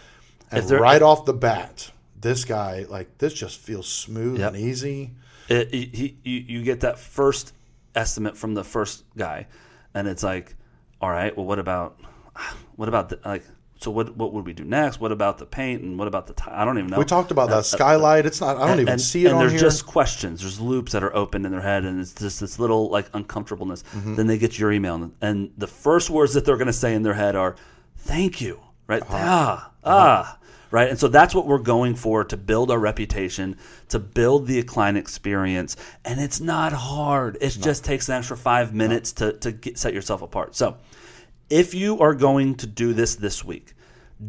And 0.52 0.60
If 0.60 0.68
they're- 0.68 0.80
right 0.82 1.02
off 1.02 1.26
the 1.26 1.34
bat, 1.34 1.92
this 2.20 2.44
guy 2.46 2.86
like 2.90 3.18
this 3.20 3.34
just 3.34 3.58
feels 3.60 3.88
smooth 3.88 4.40
Yep. 4.40 4.54
and 4.54 4.62
easy. 4.62 5.12
it, 5.50 5.74
he, 5.74 5.86
he- 5.94 6.18
you, 6.30 6.40
you 6.60 6.64
get 6.64 6.82
that 6.82 7.00
first 7.00 7.54
estimate 7.96 8.36
from 8.36 8.54
the 8.54 8.66
first 8.66 9.06
guy, 9.16 9.48
and 9.94 10.06
it's 10.10 10.24
like, 10.24 10.56
all 11.00 11.10
right, 11.10 11.36
well, 11.38 11.46
what 11.46 11.58
about, 11.58 11.98
what 12.76 12.90
about 12.90 13.08
the, 13.10 13.20
like, 13.24 13.46
so 13.80 13.92
what 13.92 14.16
what 14.16 14.34
would 14.34 14.46
we 14.46 14.54
do 14.54 14.64
next? 14.64 15.00
What 15.00 15.12
about 15.12 15.38
the 15.38 15.46
paint 15.46 15.84
and 15.84 16.00
what 16.00 16.08
about 16.08 16.28
the 16.28 16.52
I 16.52 16.66
don't 16.66 16.78
even 16.80 16.90
know. 16.90 16.98
We 16.98 17.06
talked 17.06 17.30
about 17.32 17.50
that 17.50 17.66
skylight. 17.66 18.26
It's 18.26 18.42
not. 18.42 18.58
I 18.58 18.68
don't 18.68 18.80
even 18.80 18.94
and, 18.94 19.02
see 19.02 19.26
it 19.26 19.32
and 19.32 19.40
there's 19.40 19.52
here. 19.52 19.62
just 19.62 19.86
questions. 19.86 20.42
There's 20.42 20.60
loops 20.60 20.94
that 20.94 21.04
are 21.04 21.16
open 21.16 21.46
in 21.46 21.52
their 21.52 21.62
head, 21.62 21.86
and 21.86 22.00
it's 22.00 22.14
just 22.14 22.40
this 22.40 22.58
little 22.58 22.90
like 22.90 23.08
uncomfortableness. 23.14 23.84
Mm-hmm. 23.84 24.16
Then 24.16 24.28
they 24.28 24.40
get 24.40 24.58
your 24.58 24.72
email, 24.72 24.96
and, 24.96 25.14
and 25.22 25.52
the 25.58 25.68
first 25.68 26.10
words 26.10 26.34
that 26.34 26.44
they're 26.46 26.58
going 26.58 26.68
to 26.68 26.74
say 26.74 26.96
in 26.96 27.04
their 27.04 27.14
head 27.14 27.36
are, 27.36 27.56
"Thank 27.98 28.42
you," 28.42 28.60
right? 28.88 29.04
Uh-huh. 29.04 29.18
Ah, 29.20 29.72
ah, 29.84 30.40
right. 30.72 30.90
And 30.90 31.00
so 31.00 31.08
that's 31.08 31.36
what 31.36 31.46
we're 31.46 31.60
going 31.60 31.94
for 31.94 32.24
to 32.24 32.36
build 32.38 32.72
our 32.72 32.80
reputation, 32.80 33.58
to 33.90 34.00
build 34.00 34.48
the 34.48 34.64
client 34.64 34.98
experience, 34.98 35.76
and 36.04 36.20
it's 36.20 36.40
not 36.40 36.74
hard. 36.74 37.38
It 37.42 37.52
just 37.62 37.86
takes 37.86 38.10
an 38.10 38.16
extra 38.16 38.38
five 38.38 38.74
minutes 38.74 39.12
to 39.14 39.34
to 39.34 39.52
get, 39.52 39.78
set 39.78 39.94
yourself 39.94 40.24
apart. 40.24 40.56
So, 40.56 40.78
if 41.50 41.74
you 41.74 42.00
are 42.00 42.14
going 42.14 42.56
to 42.56 42.68
do 42.68 42.94
this 42.94 43.16
this 43.16 43.44
week, 43.44 43.74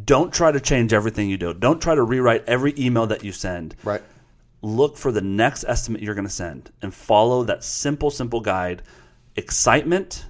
don't 0.04 0.32
try 0.32 0.52
to 0.52 0.60
change 0.60 0.92
everything 0.92 1.30
you 1.30 1.36
do. 1.36 1.54
Don't 1.54 1.80
try 1.80 1.94
to 1.94 2.02
rewrite 2.02 2.44
every 2.46 2.74
email 2.78 3.06
that 3.06 3.24
you 3.24 3.32
send 3.32 3.74
right. 3.84 4.02
look 4.62 4.96
for 4.96 5.10
the 5.10 5.20
next 5.20 5.64
estimate 5.64 6.02
you're 6.02 6.14
going 6.14 6.26
to 6.26 6.30
send 6.32 6.70
and 6.82 6.94
follow 6.94 7.44
that 7.44 7.64
simple, 7.64 8.10
simple 8.10 8.40
guide. 8.40 8.82
Excitement, 9.36 10.26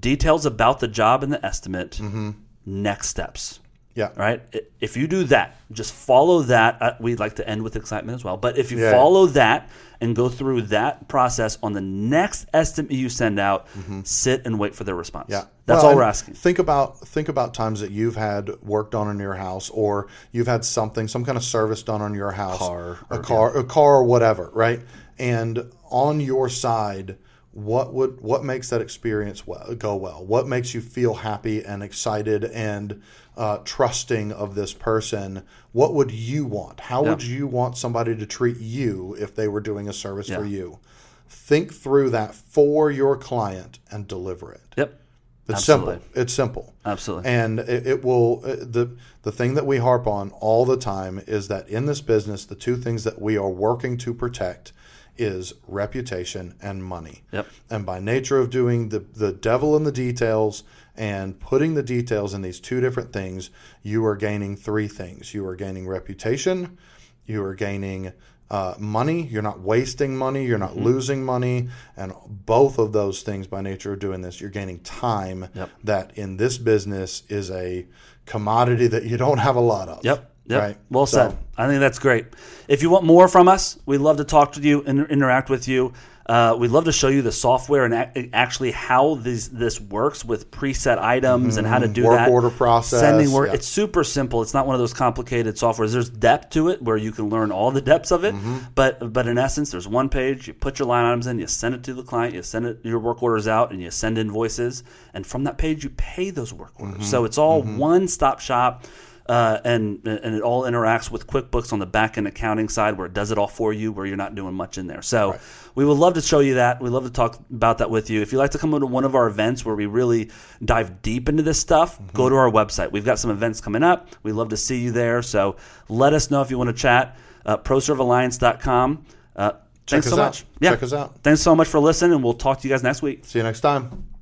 details 0.00 0.44
about 0.44 0.80
the 0.80 0.88
job 0.88 1.22
and 1.22 1.32
the 1.32 1.44
estimate, 1.44 1.92
mm-hmm. 1.92 2.32
next 2.64 3.08
steps. 3.08 3.60
Yeah. 3.96 4.10
Right? 4.14 4.42
If 4.78 4.96
you 4.96 5.08
do 5.08 5.24
that, 5.24 5.56
just 5.72 5.92
follow 5.92 6.42
that. 6.42 6.80
Uh, 6.80 6.92
we'd 7.00 7.18
like 7.18 7.36
to 7.36 7.48
end 7.48 7.62
with 7.62 7.74
excitement 7.74 8.14
as 8.14 8.22
well. 8.22 8.36
But 8.36 8.58
if 8.58 8.70
you 8.70 8.78
Yeah. 8.78 8.92
follow 8.92 9.26
that 9.28 9.70
and 10.02 10.14
go 10.14 10.28
through 10.28 10.62
that 10.62 11.08
process 11.08 11.56
on 11.62 11.72
the 11.72 11.80
next 11.80 12.46
estimate 12.52 12.92
you 12.92 13.08
send 13.08 13.40
out, 13.40 13.66
sit 14.04 14.42
and 14.44 14.58
wait 14.58 14.74
for 14.74 14.84
their 14.84 14.94
response. 14.94 15.30
Yeah, 15.30 15.44
That's 15.64 15.82
Well, 15.82 15.92
all 15.92 15.96
we're 15.96 16.02
asking. 16.02 16.34
Think 16.34 16.58
about 16.58 17.00
think 17.08 17.30
about 17.30 17.54
times 17.54 17.80
that 17.80 17.90
you've 17.90 18.16
had 18.16 18.50
work 18.62 18.90
done 18.90 19.08
on 19.08 19.18
your 19.18 19.34
house, 19.34 19.70
or 19.70 20.08
you've 20.30 20.46
had 20.46 20.64
something, 20.64 21.08
some 21.08 21.24
kind 21.24 21.38
of 21.38 21.42
service 21.42 21.82
done 21.82 22.02
on 22.02 22.12
your 22.14 22.32
house, 22.32 22.58
Car, 22.58 22.98
a 23.10 23.18
car, 23.18 23.56
a 23.56 23.64
car, 23.64 23.96
or 23.96 24.04
whatever, 24.04 24.50
right? 24.52 24.80
And 25.18 25.72
on 25.90 26.20
your 26.20 26.50
side, 26.50 27.16
what 27.56 27.94
would 27.94 28.20
what 28.20 28.44
makes 28.44 28.68
that 28.68 28.82
experience 28.82 29.46
well, 29.46 29.74
go 29.76 29.96
well? 29.96 30.22
What 30.22 30.46
makes 30.46 30.74
you 30.74 30.82
feel 30.82 31.14
happy 31.14 31.64
and 31.64 31.82
excited 31.82 32.44
and 32.44 33.02
uh, 33.34 33.58
trusting 33.64 34.30
of 34.30 34.54
this 34.54 34.74
person? 34.74 35.42
What 35.72 35.94
would 35.94 36.10
you 36.10 36.44
want? 36.44 36.80
How 36.80 37.02
would 37.02 37.22
you 37.22 37.46
want 37.46 37.78
somebody 37.78 38.14
to 38.14 38.26
treat 38.26 38.58
you 38.58 39.16
if 39.18 39.34
they 39.34 39.48
were 39.48 39.60
doing 39.60 39.88
a 39.88 39.94
service 39.94 40.28
for 40.28 40.44
you? 40.44 40.80
Think 41.28 41.72
through 41.72 42.10
that 42.10 42.34
for 42.34 42.90
your 42.90 43.16
client 43.16 43.78
and 43.90 44.06
deliver 44.06 44.52
it. 44.52 44.74
Yep. 44.76 45.00
It's 45.48 45.58
Absolutely. 45.60 45.94
simple. 45.94 46.22
It's 46.22 46.32
simple. 46.34 46.74
Absolutely. 46.84 47.30
And 47.30 47.60
it, 47.60 47.86
it 47.86 48.04
will 48.04 48.42
uh, 48.44 48.56
the 48.60 48.96
the 49.22 49.32
thing 49.32 49.54
that 49.54 49.64
we 49.64 49.78
harp 49.78 50.06
on 50.06 50.30
all 50.32 50.66
the 50.66 50.76
time 50.76 51.22
is 51.26 51.48
that 51.48 51.70
in 51.70 51.86
this 51.86 52.02
business, 52.02 52.44
the 52.44 52.54
two 52.54 52.76
things 52.76 53.04
that 53.04 53.18
we 53.18 53.38
are 53.38 53.48
working 53.48 53.96
to 53.98 54.12
protect 54.12 54.72
is 55.18 55.52
reputation 55.66 56.54
and 56.62 56.82
money. 56.84 57.22
Yep. 57.32 57.46
And 57.70 57.86
by 57.86 57.98
nature 58.00 58.38
of 58.38 58.50
doing 58.50 58.88
the 58.90 59.00
the 59.00 59.32
devil 59.32 59.76
in 59.76 59.84
the 59.84 59.92
details 59.92 60.62
and 60.96 61.38
putting 61.40 61.74
the 61.74 61.82
details 61.82 62.34
in 62.34 62.42
these 62.42 62.60
two 62.60 62.80
different 62.80 63.12
things, 63.12 63.50
you 63.82 64.04
are 64.06 64.16
gaining 64.16 64.56
three 64.56 64.88
things. 64.88 65.34
You 65.34 65.46
are 65.46 65.56
gaining 65.56 65.86
reputation, 65.86 66.78
you 67.26 67.42
are 67.44 67.54
gaining 67.54 68.12
uh, 68.48 68.74
money. 68.78 69.26
You're 69.26 69.42
not 69.42 69.60
wasting 69.60 70.16
money. 70.16 70.46
You're 70.46 70.56
not 70.58 70.70
Mm-hmm. 70.70 70.84
losing 70.84 71.24
money. 71.24 71.68
And 71.96 72.12
both 72.26 72.78
of 72.78 72.92
those 72.92 73.22
things, 73.22 73.48
by 73.48 73.60
nature 73.60 73.92
of 73.94 73.98
doing 73.98 74.20
this, 74.22 74.40
you're 74.40 74.50
gaining 74.50 74.78
time 74.80 75.48
Yep. 75.54 75.70
that 75.84 76.16
in 76.16 76.36
this 76.36 76.56
business 76.56 77.24
is 77.28 77.50
a 77.50 77.86
commodity 78.24 78.86
that 78.86 79.02
you 79.04 79.16
don't 79.16 79.38
have 79.38 79.56
a 79.56 79.60
lot 79.60 79.88
of. 79.88 80.04
Yep. 80.04 80.30
Yep. 80.48 80.60
Right. 80.62 80.76
Well 80.90 81.06
So- 81.06 81.30
said. 81.30 81.38
I 81.58 81.66
think 81.68 81.80
that's 81.80 81.98
great. 81.98 82.26
If 82.68 82.82
you 82.82 82.90
want 82.90 83.04
more 83.04 83.28
from 83.28 83.48
us, 83.48 83.78
we'd 83.86 83.98
love 83.98 84.18
to 84.18 84.24
talk 84.24 84.52
to 84.52 84.60
you 84.60 84.82
and 84.86 85.06
interact 85.08 85.48
with 85.48 85.68
you. 85.68 85.94
Uh, 86.28 86.54
we'd 86.58 86.72
love 86.72 86.84
to 86.84 86.92
show 86.92 87.06
you 87.08 87.22
the 87.22 87.30
software 87.32 87.84
and 87.84 87.94
ac- 87.94 88.30
actually 88.32 88.72
how 88.72 89.14
this 89.14 89.46
this 89.48 89.80
works 89.80 90.24
with 90.24 90.50
preset 90.50 90.98
items 90.98 91.56
and 91.56 91.66
how 91.66 91.78
to 91.78 91.86
do 91.88 92.02
Mm-hmm. 92.02 92.10
Work 92.10 92.18
that. 92.18 92.28
order 92.30 92.50
process, 92.50 93.00
Sending 93.00 93.30
work. 93.30 93.46
yeah. 93.48 93.54
It's 93.54 93.66
super 93.66 94.02
simple. 94.04 94.42
It's 94.42 94.52
not 94.52 94.66
one 94.66 94.74
of 94.74 94.80
those 94.80 94.92
complicated 94.92 95.54
softwares. 95.54 95.92
There's 95.92 96.10
depth 96.10 96.50
to 96.50 96.68
it 96.68 96.82
where 96.82 96.96
you 96.96 97.12
can 97.12 97.28
learn 97.30 97.52
all 97.52 97.70
the 97.70 97.80
depths 97.80 98.10
of 98.10 98.24
it. 98.24 98.34
Mm-hmm. 98.34 98.56
But 98.74 99.12
but 99.12 99.28
in 99.28 99.38
essence, 99.38 99.70
there's 99.70 99.86
one 99.88 100.08
page. 100.08 100.48
You 100.48 100.52
put 100.54 100.78
your 100.80 100.88
line 100.88 101.04
items 101.06 101.28
in. 101.28 101.38
You 101.38 101.46
send 101.46 101.76
it 101.76 101.84
to 101.84 101.94
the 101.94 102.02
client. 102.02 102.34
You 102.34 102.42
send 102.42 102.66
it 102.66 102.80
your 102.82 102.98
work 102.98 103.22
orders 103.22 103.46
out, 103.48 103.70
and 103.70 103.80
you 103.80 103.90
send 103.92 104.18
invoices. 104.18 104.82
And 105.14 105.24
from 105.24 105.44
that 105.44 105.56
page, 105.58 105.84
you 105.84 105.90
pay 105.90 106.30
those 106.30 106.52
work 106.52 106.72
orders. 106.78 106.94
Mm-hmm. 106.96 107.04
So 107.04 107.24
it's 107.24 107.38
all 107.38 107.62
one 107.62 108.08
stop 108.08 108.40
shop. 108.40 108.84
Uh, 109.28 109.60
and 109.64 110.06
and 110.06 110.36
it 110.36 110.42
all 110.42 110.62
interacts 110.62 111.10
with 111.10 111.26
QuickBooks 111.26 111.72
on 111.72 111.80
the 111.80 111.86
back 111.86 112.16
end 112.16 112.28
accounting 112.28 112.68
side, 112.68 112.96
where 112.96 113.06
it 113.06 113.12
does 113.12 113.32
it 113.32 113.38
all 113.38 113.48
for 113.48 113.72
you, 113.72 113.90
where 113.90 114.06
you're 114.06 114.16
not 114.16 114.34
doing 114.34 114.54
much 114.54 114.78
in 114.78 114.86
there. 114.86 115.02
So 115.02 115.38
we 115.74 115.84
would 115.84 115.98
love 115.98 116.14
to 116.14 116.22
show 116.22 116.38
you 116.40 116.54
that. 116.54 116.80
We'd 116.80 116.90
love 116.90 117.04
to 117.04 117.10
talk 117.10 117.38
about 117.50 117.78
that 117.78 117.90
with 117.90 118.08
you. 118.08 118.22
If 118.22 118.32
you'd 118.32 118.38
like 118.38 118.52
to 118.52 118.58
come 118.58 118.70
to 118.78 118.86
one 118.86 119.04
of 119.04 119.14
our 119.14 119.26
events 119.26 119.64
where 119.64 119.74
we 119.74 119.86
really 119.86 120.30
dive 120.64 121.02
deep 121.02 121.28
into 121.28 121.42
this 121.42 121.58
stuff, 121.58 122.00
go 122.12 122.28
to 122.28 122.34
our 122.34 122.50
website. 122.50 122.92
We've 122.92 123.04
got 123.04 123.18
some 123.18 123.30
events 123.30 123.60
coming 123.60 123.82
up. 123.82 124.08
We'd 124.22 124.32
love 124.32 124.50
to 124.50 124.56
see 124.56 124.78
you 124.78 124.92
there. 124.92 125.22
So 125.22 125.56
let 125.88 126.12
us 126.12 126.30
know 126.30 126.40
if 126.42 126.50
you 126.50 126.58
want 126.58 126.68
to 126.68 126.74
chat. 126.74 127.16
Uh, 127.44 127.56
ProServeAlliance.com. 127.56 129.04
Uh, 129.36 129.52
thanks 129.86 130.06
us 130.06 130.12
so 130.12 130.20
out. 130.20 130.26
much. 130.26 130.44
Yeah. 130.60 130.70
Check 130.70 130.82
us 130.82 130.92
out. 130.92 131.18
Thanks 131.22 131.42
so 131.42 131.54
much 131.54 131.68
for 131.68 131.78
listening, 131.78 132.12
and 132.12 132.24
we'll 132.24 132.34
talk 132.34 132.60
to 132.60 132.68
you 132.68 132.74
guys 132.74 132.82
next 132.82 133.02
week. 133.02 133.24
See 133.24 133.38
you 133.38 133.42
next 133.42 133.60
time. 133.60 134.15